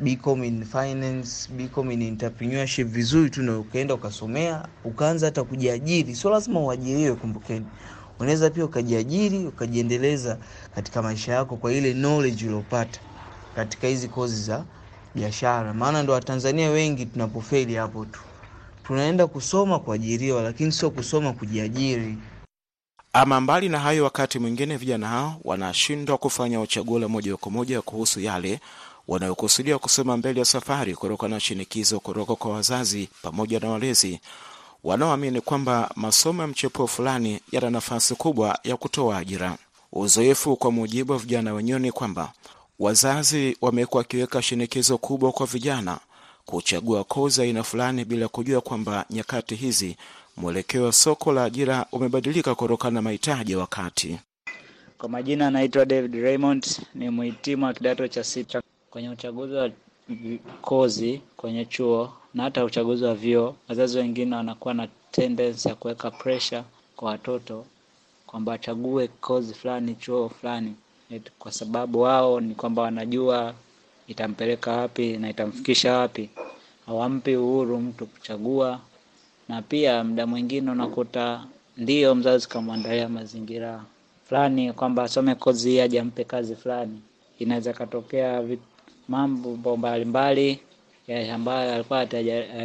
BCom 0.00 0.44
in 0.44 0.64
finance, 0.64 1.52
BCom 1.52 1.90
in 1.90 2.02
entrepreneurship 2.02 2.88
vizuri 2.88 3.30
tu, 3.30 3.42
na 3.42 3.58
ukaenda 3.58 3.94
ukasomea 3.94 4.68
ukaanza 4.84 5.26
hata 5.26 5.44
kujiajiri. 5.44 6.14
Sio 6.14 6.30
lazima 6.30 6.60
uajiriwe, 6.60 7.14
kumbukeni, 7.14 7.66
unaweza 8.18 8.50
pia 8.50 8.64
ukajiajiri 8.64 9.46
ukajiendeleza 9.46 10.38
katika 10.74 11.02
maisha 11.02 11.32
yako 11.32 11.56
kwa 11.56 11.72
ile 11.72 11.92
knowledge 11.94 12.46
uliopata 12.46 13.00
katika 13.54 13.86
hizi 13.86 14.08
kozi 14.08 14.42
za 14.42 14.64
biashara. 15.16 15.74
Maana 15.74 16.02
ndo 16.02 16.12
Watanzania 16.12 16.70
wengi 16.70 17.06
tunapofeli 17.06 17.74
hapo 17.74 18.04
tu, 18.04 18.20
tunaenda 18.86 19.26
kusoma 19.26 19.78
kuajiriwa, 19.78 20.42
lakini 20.42 20.72
sio 20.72 20.90
kusoma 20.90 21.32
kujiajiri. 21.32 22.18
Ama 23.12 23.40
mbali 23.40 23.68
na 23.68 23.78
hayo, 23.78 24.04
wakati 24.04 24.38
mwingine 24.38 24.76
vijana 24.76 25.08
hao 25.08 25.40
wanashindwa 25.44 26.18
kufanya 26.18 26.60
uchaguo 26.60 26.98
la 26.98 27.08
moja 27.08 27.36
kwa 27.36 27.52
moja 27.52 27.82
kuhusu 27.82 28.20
yale 28.20 28.60
wanayokusudia 29.08 29.78
kusoma 29.78 30.16
mbele 30.16 30.38
ya 30.40 30.44
safari 30.46 30.94
kutokana 30.94 31.34
na 31.34 31.40
shinikizo 31.40 32.00
kutoka 32.00 32.34
kwa 32.34 32.52
wazazi 32.52 33.08
pamoja 33.22 33.60
na 33.60 33.68
walezi 33.70 34.20
wanaoamini 34.84 35.40
kwamba 35.40 35.90
masomo 35.96 36.42
ya 36.42 36.48
mchepuo 36.48 36.86
fulani 36.86 37.40
yana 37.52 37.70
nafasi 37.70 38.14
kubwa 38.14 38.58
ya 38.64 38.76
kutoa 38.76 39.18
ajira. 39.18 39.58
Uzoefu 39.92 40.56
kwa 40.56 40.72
mujibu 40.72 41.12
wa 41.12 41.18
vijana 41.18 41.52
wenyewe 41.54 41.78
ni 41.80 41.92
kwamba 41.92 42.32
wazazi 42.78 43.56
wamekuwa 43.60 43.98
wakiweka 43.98 44.42
shinikizo 44.42 44.98
kubwa 44.98 45.32
kwa 45.32 45.46
vijana 45.46 45.98
kuchagua 46.46 47.04
kozi 47.04 47.42
aina 47.42 47.62
fulani 47.62 48.04
bila 48.04 48.28
kujua 48.28 48.60
kwamba 48.60 49.04
nyakati 49.10 49.54
hizi 49.54 49.96
mwelekeo 50.36 50.84
wa 50.84 50.92
soko 50.92 51.32
la 51.32 51.44
ajira 51.44 51.86
umebadilika 51.92 52.54
kutokana 52.54 52.90
na 52.94 53.02
mahitaji 53.02 53.52
ya 53.52 53.58
wakati. 53.58 54.18
Kwa 54.98 55.08
majina 55.08 55.46
anaitwa 55.46 55.84
David 55.84 56.14
Raymond, 56.14 56.66
ni 56.94 57.10
mhitimu 57.10 57.64
wa 57.64 57.74
kidato 57.74 58.08
cha 58.08 58.24
sita. 58.24 58.62
Kwenye 58.90 59.08
uchaguzi 59.10 59.54
wa 59.54 59.70
kozi 60.62 61.20
kwenye 61.36 61.64
chuo 61.64 62.12
na 62.34 62.42
hata 62.42 62.64
uchaguzi 62.64 63.04
wa 63.04 63.14
vyuo, 63.14 63.56
wazazi 63.68 63.98
wengine 63.98 64.36
wanakuwa 64.36 64.74
na 64.74 64.88
tendensi 65.10 65.68
ya 65.68 65.74
kuweka 65.74 66.10
pressure 66.10 66.62
kwa 66.96 67.10
watoto 67.10 67.64
kwamba 68.26 68.52
wachague 68.52 69.08
kozi 69.08 69.54
fulani 69.54 69.94
chuo 69.94 70.28
fulani, 70.28 70.74
kwa 71.38 71.52
sababu 71.52 72.00
wao 72.00 72.40
ni 72.40 72.54
kwamba 72.54 72.82
wanajua 72.82 73.54
itampeleka 74.06 74.72
wapi 74.72 75.16
na 75.18 75.30
itamfikisha 75.30 75.92
wapi. 75.98 76.30
Hawampi 76.86 77.36
uhuru 77.36 77.80
mtu 77.80 78.06
kuchagua, 78.06 78.80
na 79.48 79.62
pia 79.62 80.04
muda 80.04 80.26
mwingine 80.26 80.70
unakuta 80.70 81.44
ndiyo 81.76 82.14
mzazi 82.14 82.48
kamwandalia 82.48 83.08
mazingira 83.08 83.84
fulani 84.28 84.72
kwamba 84.72 85.02
asome 85.02 85.34
kozi 85.34 85.70
hii 85.70 85.80
aje 85.80 86.04
kazi 86.26 86.56
fulani, 86.56 87.00
inaweza 87.38 87.72
katokea 87.72 88.42
mambo 89.08 89.76
mbalimbali 89.76 90.60
ambayo 91.34 91.74
alikuwa 91.74 92.00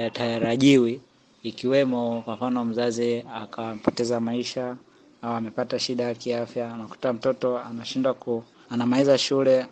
atarajiwi 0.05 1.01
ikiwemo 1.43 2.21
kwa 2.25 2.35
mfano 2.35 2.65
mzazi 2.65 3.23
akapoteza 3.35 4.19
maisha 4.19 4.75
au 5.21 5.33
amepata 5.35 5.79
shida 5.79 6.03
ya 6.03 6.15
kiafya. 6.15 6.73
Unakuta 6.73 7.13
mtoto 7.13 7.59
anashindwa 7.59 8.13
ku 8.13 8.43
anamaliza 8.69 9.17
shule 9.17 9.65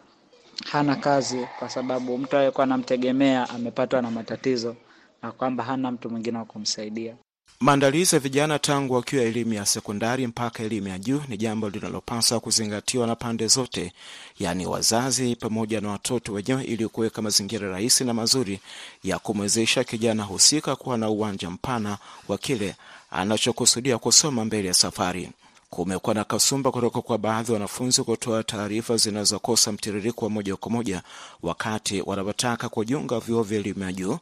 hana 0.71 0.95
kazi, 0.95 1.47
kwa 1.59 1.69
sababu 1.69 2.17
mtu 2.17 2.35
aliyekuwa 2.37 2.63
anamtegemea 2.63 3.49
amepatwa 3.49 4.01
na 4.01 4.11
matatizo 4.11 4.75
na 5.21 5.31
kwamba 5.31 5.63
hana 5.63 5.91
mtu 5.91 6.09
mwingine 6.09 6.37
wa 6.37 6.45
kumsaidia. 6.45 7.15
Maandalizi 7.59 8.15
ya 8.15 8.19
vijana 8.19 8.59
tangu 8.59 8.93
wakiwa 8.93 9.23
elimu 9.23 9.53
ya 9.53 9.65
sekondari 9.65 10.27
mpaka 10.27 10.63
elimu 10.63 10.87
ya 10.87 10.99
juu 10.99 11.21
ni 11.27 11.37
jambo 11.37 11.69
linalopaswa 11.69 12.39
kuzingatiwa 12.39 13.07
na 13.07 13.15
pande 13.15 13.47
zote, 13.47 13.93
yaani 14.39 14.65
wazazi 14.65 15.35
pamoja 15.35 15.81
na 15.81 15.89
watoto 15.89 16.33
wenyewe, 16.33 16.63
ili 16.63 16.87
kuweka 16.87 17.21
mazingira 17.21 17.69
rahisi 17.71 18.03
na 18.03 18.13
mazuri 18.13 18.59
ya 19.03 19.19
kumwezesha 19.19 19.83
kijana 19.83 20.23
husika 20.23 20.75
kuwa 20.75 20.97
na 20.97 21.09
uwanja 21.09 21.49
mpana 21.49 21.97
wa 22.27 22.37
kile 22.37 22.75
anachokusudia 23.11 23.97
kusoma 23.97 24.45
mbele 24.45 24.67
ya 24.67 24.73
safari. 24.73 25.29
Kumekuwa 25.69 26.15
na 26.15 26.23
kasumba 26.23 26.71
kutoka 26.71 27.01
kwa 27.01 27.17
baadhi 27.17 27.51
ya 27.51 27.53
wanafunzi 27.53 28.03
kutoa 28.03 28.43
taarifa 28.43 28.97
zinazokosa 28.97 29.71
mtiririko 29.71 30.25
wa 30.25 30.31
moja 30.31 30.55
kwa 30.55 30.71
moja 30.71 31.01
wakati 31.43 32.01
wanapotaka 32.05 32.69
kujiunga 32.69 33.19
vyuo 33.19 33.43
vya 33.43 33.59
elimu 33.59 33.83
ya 33.83 33.91
juu 33.93 34.17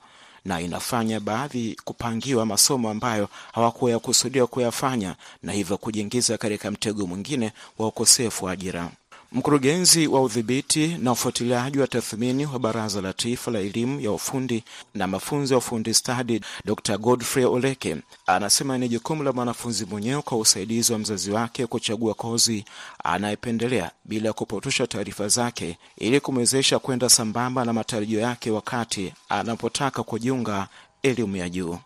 na 0.45 0.61
inafanya 0.61 1.19
baadhi 1.19 1.77
kupangiwa 1.85 2.45
masomo 2.45 2.89
ambayo 2.89 3.29
hawakuwa 3.53 3.91
yakusudia 3.91 4.47
kuyafanya 4.47 5.15
na 5.43 5.51
hivyo 5.53 5.77
kujiingiza 5.77 6.37
katika 6.37 6.71
mtego 6.71 7.07
mwingine 7.07 7.51
wa 7.77 7.87
ukosefu 7.87 8.45
wa 8.45 8.51
ajira. 8.51 8.89
Mkurugenzi 9.31 10.07
wa 10.07 10.21
udhibiti 10.21 10.87
na 10.87 11.11
ufuatiliaji 11.11 11.79
wa 11.79 11.87
tathmini 11.87 12.45
wa 12.45 12.59
Baraza 12.59 13.01
la 13.01 13.13
Taifa 13.13 13.51
la 13.51 13.59
Elimu 13.59 13.99
ya 14.01 14.11
Ufundi 14.11 14.63
na 14.93 15.07
Mafunzo 15.07 15.53
ya 15.53 15.57
Ufundi 15.57 15.93
Stadi, 15.93 16.41
Dr 16.65 16.97
Godfrey 16.97 17.45
Oleke 17.45 17.97
anasema 18.27 18.77
ni 18.77 18.89
jukumu 18.89 19.23
la 19.23 19.33
mwanafunzi 19.33 19.85
mwenyewe 19.85 20.21
kwa 20.21 20.37
usaidizi 20.37 20.93
wa 20.93 20.99
mzazi 20.99 21.31
wake 21.31 21.67
kuchagua 21.67 22.13
kozi 22.13 22.65
anayependelea 23.03 23.91
bila 24.05 24.33
kupotosha 24.33 24.87
taarifa 24.87 25.27
zake 25.27 25.77
ili 25.97 26.19
kumwezesha 26.19 26.79
kwenda 26.79 27.09
sambamba 27.09 27.65
na 27.65 27.73
matarajio 27.73 28.19
yake 28.19 28.51
wakati 28.51 29.13
anapotaka 29.29 30.03
kujiunga 30.03 30.67
elimu 31.03 31.35
ya 31.37 31.49
juu. 31.49 31.77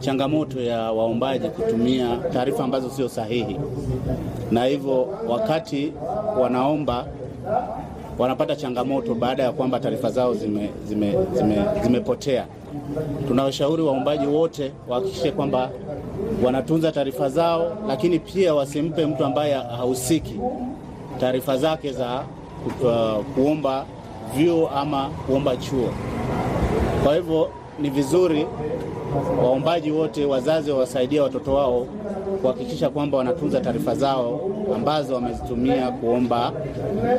Changamoto 0.00 0.60
ya 0.60 0.92
waombaji 0.92 1.48
kutumia 1.48 2.16
taarifa 2.32 2.64
ambazo 2.64 2.90
sio 2.90 3.08
sahihi, 3.08 3.56
na 4.50 4.64
hivyo 4.64 5.08
wakati 5.28 5.92
wanaomba 6.40 7.06
wanapata 8.18 8.56
changamoto 8.56 9.14
baada 9.14 9.42
ya 9.42 9.52
kwamba 9.52 9.80
taarifa 9.80 10.10
zao 10.10 10.34
zimepotea 10.34 10.70
zime, 10.88 11.14
zime, 11.82 12.02
zime. 12.22 12.44
Tunawashauri 13.28 13.82
waombaji 13.82 14.26
wote 14.26 14.72
wahakikishe 14.88 15.30
kwamba 15.32 15.70
wanatunza 16.44 16.92
taarifa 16.92 17.28
zao, 17.28 17.76
lakini 17.88 18.18
pia 18.18 18.54
wasimpe 18.54 19.06
mtu 19.06 19.24
ambaye 19.24 19.54
hahusiki 19.54 20.40
taarifa 21.20 21.56
zake 21.56 21.92
za 21.92 22.22
uh, 22.84 23.24
kuomba 23.34 23.84
vyuo 24.36 24.68
ama 24.68 25.08
kuomba 25.26 25.56
chuo. 25.56 25.90
Kwa 27.04 27.14
hivyo 27.14 27.50
ni 27.78 27.90
vizuri 27.90 28.46
waombaji 29.42 29.90
wote, 29.90 30.24
wazazi 30.24 30.70
wawasaidia 30.70 31.22
watoto 31.22 31.54
wao 31.54 31.84
kuhakikisha 32.40 32.90
kwamba 32.90 33.18
wanatunza 33.18 33.60
taarifa 33.60 33.94
zao 33.94 34.40
ambazo 34.74 35.14
wamezitumia 35.14 35.90
kuomba 35.90 36.52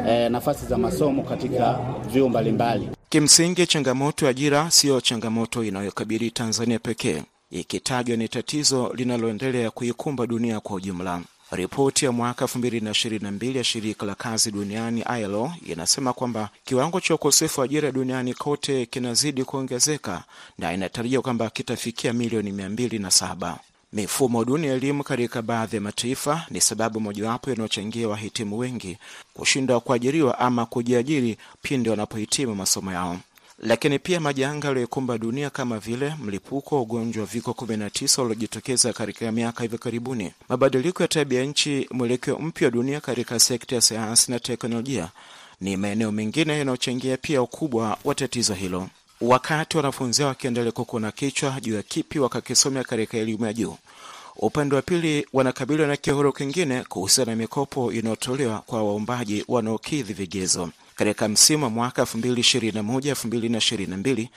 eh, 0.07 0.31
nafasi 0.31 0.65
za 0.65 0.77
masomo 0.77 1.23
katika 1.23 1.79
vyuo 2.11 2.29
mbalimbali. 2.29 2.89
Kimsingi, 3.09 3.67
changamoto 3.67 4.25
ya 4.25 4.31
ajira 4.31 4.71
siyo 4.71 5.01
changamoto 5.01 5.63
inayokabili 5.63 6.31
Tanzania 6.31 6.79
pekee, 6.79 7.23
ikitajwa 7.51 8.17
ni 8.17 8.27
tatizo 8.27 8.91
linaloendelea 8.95 9.71
kuikumba 9.71 10.27
dunia 10.27 10.59
kwa 10.59 10.75
ujumla. 10.75 11.21
Ripoti 11.51 12.05
ya 12.05 12.11
mwaka 12.11 12.45
2022 12.45 13.57
ya 13.57 13.63
shirika 13.63 14.05
la 14.05 14.15
kazi 14.15 14.51
duniani 14.51 15.05
ILO 15.19 15.53
inasema 15.65 16.13
kwamba 16.13 16.49
kiwango 16.65 16.99
cha 16.99 17.15
ukosefu 17.15 17.59
wa 17.59 17.65
ajira 17.65 17.91
duniani 17.91 18.33
kote 18.33 18.85
kinazidi 18.85 19.43
kuongezeka 19.43 20.23
na 20.57 20.73
inatarajia 20.73 21.21
kwamba 21.21 21.49
kitafikia 21.49 22.13
milioni 22.13 22.51
207. 22.51 23.55
Mifumo 23.93 24.45
duni 24.45 24.67
ya 24.67 24.73
elimu 24.73 25.03
katika 25.03 25.41
baadhi 25.41 25.75
ya 25.75 25.81
mataifa 25.81 26.45
ni 26.49 26.61
sababu 26.61 26.99
mojawapo 26.99 27.51
inayochangia 27.51 28.07
wahitimu 28.07 28.57
wengi 28.57 28.97
kushindwa 29.33 29.79
kuajiriwa 29.79 30.39
ama 30.39 30.65
kujiajiri 30.65 31.37
pindi 31.61 31.89
wanapohitimu 31.89 32.55
masomo 32.55 32.91
yao. 32.91 33.19
Lakini 33.61 33.99
pia 33.99 34.19
majanga 34.19 34.67
yaliyokumba 34.67 35.17
dunia 35.17 35.49
kama 35.49 35.79
vile 35.79 36.13
mlipuko 36.23 36.75
wa 36.75 36.81
ugonjwa 36.81 37.21
wa 37.21 37.27
viko 37.27 37.51
19 37.51 38.21
uliojitokeza 38.21 38.93
katika 38.93 39.31
miaka 39.31 39.63
hivi 39.63 39.77
karibuni, 39.77 40.33
mabadiliko 40.49 41.03
ya 41.03 41.07
tabia 41.07 41.43
nchi, 41.43 41.87
mwelekeo 41.91 42.39
mpya 42.39 42.67
wa 42.67 42.71
dunia 42.71 43.01
katika 43.01 43.39
sekta 43.39 43.75
ya 43.75 43.81
sayansi 43.81 44.31
na 44.31 44.39
teknolojia 44.39 45.09
ni 45.61 45.77
maeneo 45.77 46.11
mengine 46.11 46.57
yanayochangia 46.57 47.17
pia 47.17 47.41
ukubwa 47.41 47.97
wa 48.03 48.15
tatizo 48.15 48.53
hilo. 48.53 48.87
Wakati 49.21 49.77
wanafunzi 49.77 50.21
hao 50.21 50.29
wakiendelea 50.29 50.71
kukuna 50.71 51.11
kichwa 51.11 51.61
juu 51.61 51.75
ya 51.75 51.83
kipi 51.83 52.19
wakakisomea 52.19 52.83
katika 52.83 53.17
elimu 53.17 53.45
ya 53.45 53.53
juu, 53.53 53.75
upande 54.35 54.75
wa 54.75 54.81
pili 54.81 55.27
wanakabiliwa 55.33 55.87
na 55.87 55.97
kihoro 55.97 56.31
kingine 56.31 56.83
kuhusiana 56.83 57.31
na 57.31 57.35
mikopo 57.35 57.91
inayotolewa 57.93 58.59
kwa 58.59 58.83
waombaji 58.83 59.45
wanaokidhi 59.47 60.13
vigezo. 60.13 60.69
Katika 60.99 61.27
msimu 61.27 61.63
wa 61.63 61.69
mwaka 61.69 62.01
2021-2022 62.01 64.27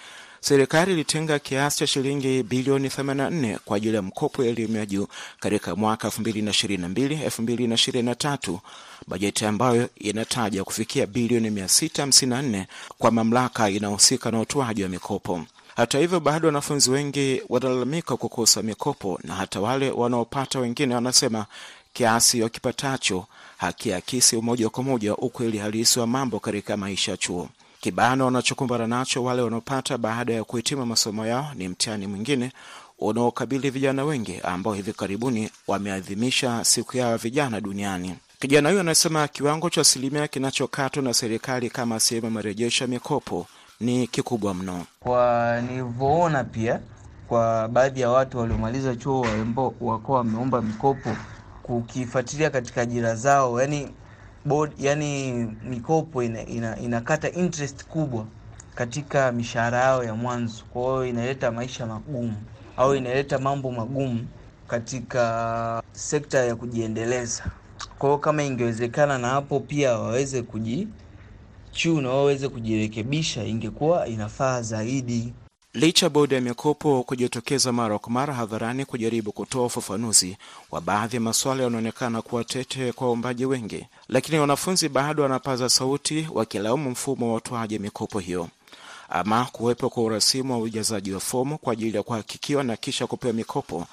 Serikali 0.40 0.92
ilitenga 0.92 1.38
kiasi 1.38 1.78
cha 1.78 1.86
shilingi 1.86 2.42
bilioni 2.42 2.88
84 2.88 3.58
kwa 3.64 3.76
ajili 3.76 3.96
ya 3.96 4.02
mkopo 4.02 4.44
ya 4.44 4.50
elimu 4.50 4.76
ya 4.76 4.86
juu 4.86 5.06
katika 5.40 5.76
mwaka 5.76 6.08
2022 6.08 7.26
2023, 7.28 8.58
bajeti 9.06 9.44
ambayo 9.46 9.88
inataja 9.96 10.64
kufikia 10.64 11.06
bilioni 11.06 11.50
654 11.50 12.64
kwa 12.98 13.10
mamlaka 13.10 13.70
inayohusika 13.70 14.30
na 14.30 14.40
utoaji 14.40 14.82
wa 14.82 14.88
mikopo. 14.88 15.44
Hata 15.76 15.98
hivyo, 15.98 16.20
bado 16.20 16.46
wanafunzi 16.48 16.90
wengi 16.90 17.42
wanalalamika 17.48 18.16
kukosa 18.16 18.62
mikopo, 18.62 19.20
na 19.24 19.34
hata 19.34 19.60
wale 19.60 19.90
wanaopata 19.90 20.58
wengine 20.58 20.94
wanasema 20.94 21.46
kiasi 21.92 22.42
wakipatacho 22.42 23.26
hakiakisi 23.62 24.36
moja 24.36 24.68
kwa 24.68 24.82
moja 24.84 25.16
ukweli 25.16 25.58
halisi 25.58 26.00
wa 26.00 26.06
mambo 26.06 26.40
katika 26.40 26.76
maisha 26.76 27.16
chuo. 27.16 27.48
Kibano 27.80 28.24
wanachokumbana 28.24 28.86
nacho 28.86 29.24
wale 29.24 29.42
wanaopata 29.42 29.98
baada 29.98 30.32
ya 30.34 30.44
kuhitimu 30.44 30.86
masomo 30.86 31.26
yao 31.26 31.46
ni 31.54 31.68
mtihani 31.68 32.06
mwingine 32.06 32.52
unaokabili 32.98 33.70
vijana 33.70 34.04
wengi 34.04 34.40
ambao 34.42 34.74
hivi 34.74 34.92
karibuni 34.92 35.50
wameadhimisha 35.66 36.64
siku 36.64 36.96
yao 36.96 37.10
ya 37.10 37.16
vijana 37.16 37.60
duniani. 37.60 38.14
Kijana 38.38 38.68
huyo 38.68 38.80
anasema 38.80 39.28
kiwango 39.28 39.70
cha 39.70 39.80
asilimia 39.80 40.28
kinachokatwa 40.28 41.02
na 41.02 41.14
serikali 41.14 41.70
kama 41.70 42.00
sehemu 42.00 42.24
ya 42.26 42.30
marejesho 42.30 42.84
ya 42.84 42.88
mikopo 42.88 43.46
ni 43.80 44.06
kikubwa 44.06 44.54
mno. 44.54 44.84
Kwa 45.00 45.60
nilivyoona 45.60 46.44
pia 46.44 46.80
kwa 47.28 47.68
baadhi 47.68 48.00
ya 48.00 48.10
watu 48.10 48.38
waliomaliza 48.38 48.96
chuo 48.96 49.26
wakuwa 49.80 50.18
wameomba 50.18 50.62
mikopo, 50.62 51.16
kukifuatilia 51.62 52.50
katika 52.50 52.80
ajira 52.80 53.14
zao, 53.14 53.60
yani 53.60 53.88
board, 54.44 54.72
yani 54.78 55.32
mikopo 55.68 56.22
ina, 56.22 56.46
ina, 56.46 56.78
inakata 56.78 57.30
interest 57.32 57.84
kubwa 57.84 58.26
katika 58.74 59.32
mishahara 59.32 59.78
yao 59.78 60.04
ya 60.04 60.14
mwanzo. 60.14 60.64
Kwa 60.72 60.82
hiyo 60.82 61.06
inaleta 61.06 61.50
maisha 61.50 61.86
magumu 61.86 62.34
au 62.76 62.94
inaleta 62.94 63.38
mambo 63.38 63.70
magumu 63.72 64.26
katika 64.68 65.82
sekta 65.92 66.38
ya 66.44 66.56
kujiendeleza. 66.56 67.44
Kwa 67.98 68.08
hiyo 68.08 68.18
kama 68.18 68.42
ingewezekana 68.42 69.18
na 69.18 69.28
hapo 69.28 69.60
pia 69.60 69.98
waweze 69.98 70.42
kujichuna, 70.42 72.08
waweze 72.08 72.48
kujirekebisha, 72.48 73.44
ingekuwa 73.44 74.06
inafaa 74.08 74.62
zaidi. 74.62 75.32
Licha 75.74 76.08
bodi 76.10 76.34
ya 76.34 76.40
mikopo 76.40 77.02
kujitokeza 77.02 77.72
mara 77.72 77.98
kwa 77.98 78.12
mara 78.12 78.34
hadharani 78.34 78.84
kujaribu 78.84 79.32
kutoa 79.32 79.64
ufafanuzi 79.66 80.36
wa 80.70 80.80
baadhi 80.80 81.16
ya 81.16 81.20
masuala 81.20 81.62
yanaonekana 81.62 82.22
kuwa 82.22 82.44
tete 82.44 82.92
kwa 82.92 83.06
waombaji 83.06 83.46
wengi, 83.46 83.86
lakini 84.08 84.38
wanafunzi 84.38 84.88
bado 84.88 85.22
wanapaza 85.22 85.68
sauti 85.68 86.28
wakilaumu 86.32 86.90
mfumo 86.90 87.30
wa 87.30 87.34
utoaji 87.36 87.78
mikopo 87.78 88.18
hiyo, 88.18 88.48
ama 89.08 89.44
kuwepo 89.44 89.90
kwa 89.90 90.02
urasimu 90.02 90.52
wa 90.52 90.58
ujazaji 90.58 91.12
wa 91.12 91.20
fomu 91.20 91.58
kwa 91.58 91.72
ajili 91.72 91.96
ya 91.96 92.02
kuhakikiwa 92.02 92.64
na 92.64 92.76
kisha 92.76 93.06
kupewa 93.06 93.32
mikopo 93.34 93.86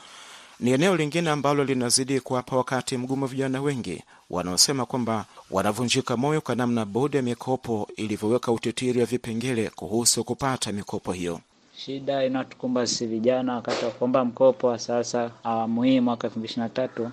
ni 0.59 0.71
eneo 0.71 0.95
lingine 0.95 1.29
ambalo 1.29 1.63
linazidi 1.63 2.19
kuwapa 2.19 2.55
wakati 2.57 2.97
mgumu 2.97 3.25
vijana 3.25 3.61
wengi 3.61 4.03
wanaosema 4.29 4.85
kwamba 4.85 5.25
wanavunjika 5.51 6.17
moyo 6.17 6.41
kwa 6.41 6.55
namna 6.55 6.85
bodi 6.85 7.17
ya 7.17 7.23
mikopo 7.23 7.87
ilivyoweka 7.95 8.51
utitiri 8.51 8.99
wa 8.99 9.05
vipengele 9.05 9.69
kuhusu 9.69 10.23
kupata 10.23 10.71
mikopo 10.71 11.11
hiyo. 11.11 11.39
Shida 11.85 12.25
inayotukumba 12.25 12.87
sisi 12.87 13.05
vijana 13.07 13.55
wakati 13.55 13.85
wa 13.85 13.91
kuomba 13.91 14.25
mkopo 14.25 14.77
sasa 14.77 15.31
awamu 15.43 15.83
hii 15.83 15.99
mwaka 15.99 16.27
elfu 16.27 16.39
mbili 16.39 16.51
ishirini 16.51 16.67
na 16.67 16.73
tatu 16.75 17.11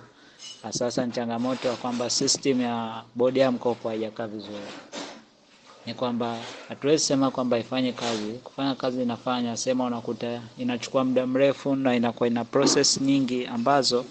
sasa 0.69 1.05
ni 1.05 1.11
changamoto 1.11 1.67
ya 1.67 1.75
kwamba 1.75 2.09
system 2.09 2.61
ya 2.61 3.03
bodi 3.15 3.39
ya 3.39 3.51
mkopo 3.51 3.89
haijakaa 3.89 4.27
vizuri. 4.27 4.67
Ni 5.85 5.93
kwamba 5.93 6.37
hatuwezi 6.69 7.03
sema 7.03 7.31
kwamba 7.31 7.57
ifanye 7.59 7.91
kazi, 7.91 8.31
kufanya 8.43 8.75
kazi 8.75 9.01
inafanya, 9.01 9.57
sema 9.57 9.85
unakuta 9.85 10.41
inachukua 10.57 11.03
muda 11.03 11.27
mrefu 11.27 11.75
na 11.75 11.95
inakuwa 11.95 12.27
ina 12.27 12.45
process 12.45 13.01
nyingi 13.01 13.45
ambazo 13.45 14.05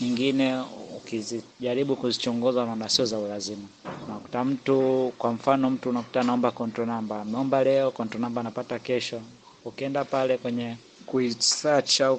nyingine 0.00 0.60
ukizijaribu 0.96 1.96
kuzichunguza 1.96 2.62
unaona 2.62 2.88
sio 2.88 3.04
za 3.04 3.18
ulazima. 3.18 3.68
Unakuta 4.08 4.44
mtu, 4.44 5.12
kwa 5.18 5.32
mfano, 5.32 5.70
mtu 5.70 5.88
unakuta 5.90 6.20
anaomba 6.20 6.50
control 6.50 6.86
number, 6.88 7.16
ameomba 7.16 7.64
leo, 7.64 7.90
control 7.90 8.20
number 8.22 8.40
anapata 8.40 8.78
kesho 8.78 9.20
ukienda 9.64 10.04
pale 10.04 10.38
kwenye 10.38 10.76
kuisearch 11.06 12.00
au 12.00 12.16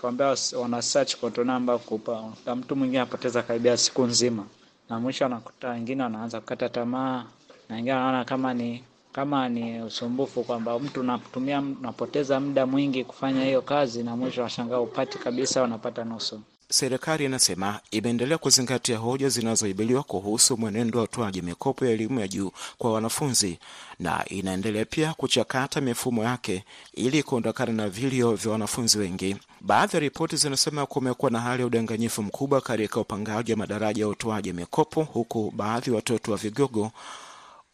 kwambia 0.00 0.36
wana 0.60 0.82
search 0.82 1.16
control 1.16 1.46
number 1.46 1.78
kupa, 1.78 2.32
na 2.46 2.56
mtu 2.56 2.76
mwingine 2.76 2.98
anapoteza 3.00 3.42
karibia 3.42 3.76
siku 3.76 4.02
nzima, 4.04 4.46
na 4.90 5.00
mwisho 5.00 5.26
anakuta 5.26 5.68
wengine 5.70 6.02
wanaanza 6.02 6.40
kukata 6.40 6.68
tamaa, 6.68 7.24
na 7.68 7.74
wengine 7.76 7.94
wanaona 7.94 8.24
kama 8.24 8.54
ni 8.54 8.84
kama 9.12 9.48
ni 9.48 9.82
usumbufu, 9.82 10.44
kwamba 10.44 10.78
mtu 10.78 11.00
unatumia 11.00 11.60
unapoteza 11.60 12.40
muda 12.40 12.66
mwingi 12.66 13.04
kufanya 13.04 13.44
hiyo 13.44 13.62
kazi, 13.62 14.02
na 14.02 14.16
mwisho 14.16 14.42
washangaa 14.42 14.80
upati 14.80 15.18
kabisa, 15.18 15.62
wanapata 15.62 16.04
nusu. 16.04 16.40
Serikali 16.70 17.24
inasema 17.24 17.80
imeendelea 17.90 18.38
kuzingatia 18.38 18.98
hoja 18.98 19.28
zinazoibiliwa 19.28 20.02
kuhusu 20.02 20.56
mwenendo 20.56 20.98
wa 20.98 21.04
utoaji 21.04 21.42
mikopo 21.42 21.86
ya 21.86 21.92
elimu 21.92 22.20
ya 22.20 22.28
juu 22.28 22.50
kwa 22.78 22.92
wanafunzi 22.92 23.58
na 23.98 24.24
inaendelea 24.28 24.84
pia 24.84 25.14
kuchakata 25.14 25.80
mifumo 25.80 26.24
yake 26.24 26.64
ili 26.94 27.22
kuondokana 27.22 27.72
na 27.72 27.88
vilio 27.88 28.34
vya 28.34 28.52
wanafunzi 28.52 28.98
wengi. 28.98 29.36
Baadhi 29.60 29.96
ya 29.96 30.00
ripoti 30.00 30.36
zinasema 30.36 30.86
kumekuwa 30.86 31.30
na 31.30 31.40
hali 31.40 31.60
ya 31.62 31.66
udanganyifu 31.66 32.22
mkubwa 32.22 32.60
katika 32.60 33.00
upangaji 33.00 33.52
wa 33.52 33.58
madaraja 33.58 34.02
ya 34.02 34.08
utoaji 34.08 34.52
mikopo, 34.52 35.02
huku 35.02 35.52
baadhi 35.56 35.90
watoto 35.90 36.32
wa 36.32 36.36
vigogo 36.38 36.90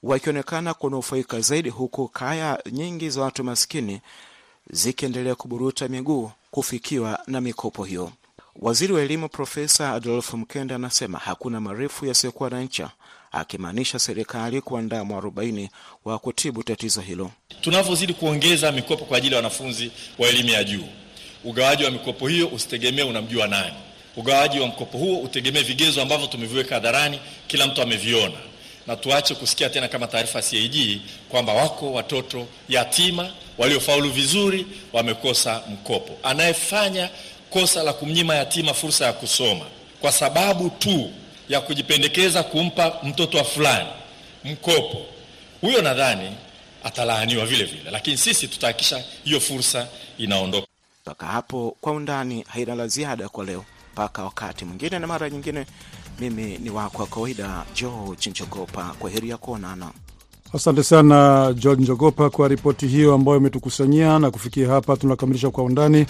wakionekana 0.02 0.74
kunufaika 0.74 1.40
zaidi, 1.40 1.68
huku 1.70 2.09
kaya 2.09 2.62
nyingi 2.72 3.11
za 3.11 3.22
watu 3.22 3.44
maskini 3.44 4.00
zikiendelea 4.70 5.35
kuburuta 5.35 5.88
miguu 5.88 6.30
kufikiwa 6.50 7.18
na 7.26 7.40
mikopo 7.40 7.85
hiyo. 7.85 8.12
Waziri 8.56 8.92
wa 8.92 9.02
elimu 9.02 9.28
Profesa 9.28 9.90
Adolf 9.92 10.34
Mkenda 10.34 10.74
anasema 10.74 11.18
hakuna 11.18 11.60
marefu 11.60 12.06
yasiyokuwa 12.06 12.50
na 12.50 12.60
ncha, 12.62 12.90
akimaanisha 13.32 13.98
serikali 13.98 14.60
kuandaa 14.60 15.04
mwarobaini 15.04 15.70
wa 16.04 16.18
kutibu 16.18 16.62
tatizo 16.62 17.00
hilo. 17.00 17.30
Tunavyozidi 17.60 18.14
kuongeza 18.14 18.72
mikopo 18.72 19.04
kwa 19.04 19.18
ajili 19.18 19.34
ya 19.34 19.38
wanafunzi 19.38 19.90
wa 20.18 20.28
elimu 20.28 20.48
ya 20.48 20.64
juu, 20.64 20.84
ugawaji 21.44 21.84
wa 21.84 21.90
mikopo 21.90 22.28
hiyo 22.28 22.48
usitegemee 22.48 23.02
unamjua 23.02 23.46
nani. 23.46 23.74
Ugawaji 24.16 24.60
wa 24.60 24.66
mkopo 24.66 24.98
huo 24.98 25.18
utegemee 25.20 25.62
vigezo 25.62 26.02
ambavyo 26.02 26.26
tumeviweka 26.26 26.74
hadharani, 26.74 27.20
kila 27.46 27.66
mtu 27.66 27.82
ameviona, 27.82 28.34
na 28.86 28.96
tuache 28.96 29.34
kusikia 29.34 29.70
tena 29.70 29.88
kama 29.88 30.06
taarifa 30.06 30.38
ya 30.38 30.44
CAG 30.44 31.00
kwamba 31.28 31.52
wako 31.52 31.92
watoto 31.92 32.46
yatima 32.68 33.30
waliofaulu 33.58 34.10
vizuri 34.10 34.66
wamekosa 34.92 35.62
mkopo. 35.72 36.18
Anayefanya 36.22 37.10
kosa 37.54 37.82
la 37.82 37.92
kumnyima 37.92 38.34
yatima 38.34 38.74
fursa 38.74 39.06
ya 39.06 39.12
kusoma 39.12 39.64
kwa 40.00 40.12
sababu 40.12 40.70
tu 40.70 41.10
ya 41.48 41.60
kujipendekeza 41.60 42.42
kumpa 42.42 42.92
mtoto 43.02 43.38
wa 43.38 43.44
fulani 43.44 43.88
mkopo, 44.44 44.98
huyo 45.60 45.82
nadhani 45.82 46.30
atalaaniwa 46.84 47.46
vile 47.46 47.64
vile, 47.64 47.90
lakini 47.90 48.16
sisi 48.16 48.48
tutahakikisha 48.48 49.04
hiyo 49.24 49.40
fursa 49.40 49.88
inaondoka. 50.18 50.66
Mpaka 51.02 51.26
hapo 51.26 51.76
Kwa 51.80 51.92
Undani 51.92 52.44
haina 52.48 52.74
la 52.74 52.88
ziada 52.88 53.28
kwa 53.28 53.44
leo, 53.44 53.64
mpaka 53.92 54.24
wakati 54.24 54.64
mwingine 54.64 54.98
na 54.98 55.06
mara 55.06 55.30
nyingine. 55.30 55.66
Mimi 56.20 56.58
ni 56.58 56.70
wako 56.70 57.02
wa 57.02 57.08
kawaida 57.08 57.64
George 57.74 58.30
Njogopa, 58.30 58.94
kwa 58.98 59.10
heri 59.10 59.28
ya 59.28 59.36
kuonana. 59.36 59.90
Asante 60.54 60.82
sana 60.82 61.52
George 61.58 61.82
Njogopa 61.82 62.30
kwa 62.30 62.48
ripoti 62.48 62.86
hiyo 62.86 63.14
ambayo 63.14 63.36
imetukusanyia, 63.38 64.18
na 64.18 64.30
kufikia 64.30 64.68
hapa 64.68 64.96
tunakamilisha 64.96 65.50
Kwa 65.50 65.64
Undani. 65.64 66.06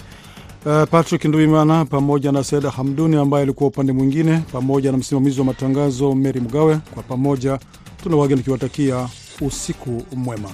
Uh, 0.65 0.83
Patrick 0.89 1.25
Nduimana 1.25 1.85
pamoja 1.85 2.31
na 2.31 2.43
Saida 2.43 2.69
Hamduni 2.69 3.15
ambaye 3.15 3.43
alikuwa 3.43 3.67
upande 3.69 3.93
mwingine, 3.93 4.41
pamoja 4.51 4.91
na 4.91 4.97
msimamizi 4.97 5.39
wa 5.39 5.45
matangazo 5.45 6.15
Mary 6.15 6.39
Mgawe, 6.41 6.79
kwa 6.93 7.03
pamoja 7.03 7.59
tuna 8.03 8.15
wageni 8.17 8.39
tukiwatakia 8.39 9.09
usiku 9.41 10.03
mwema. 10.15 10.49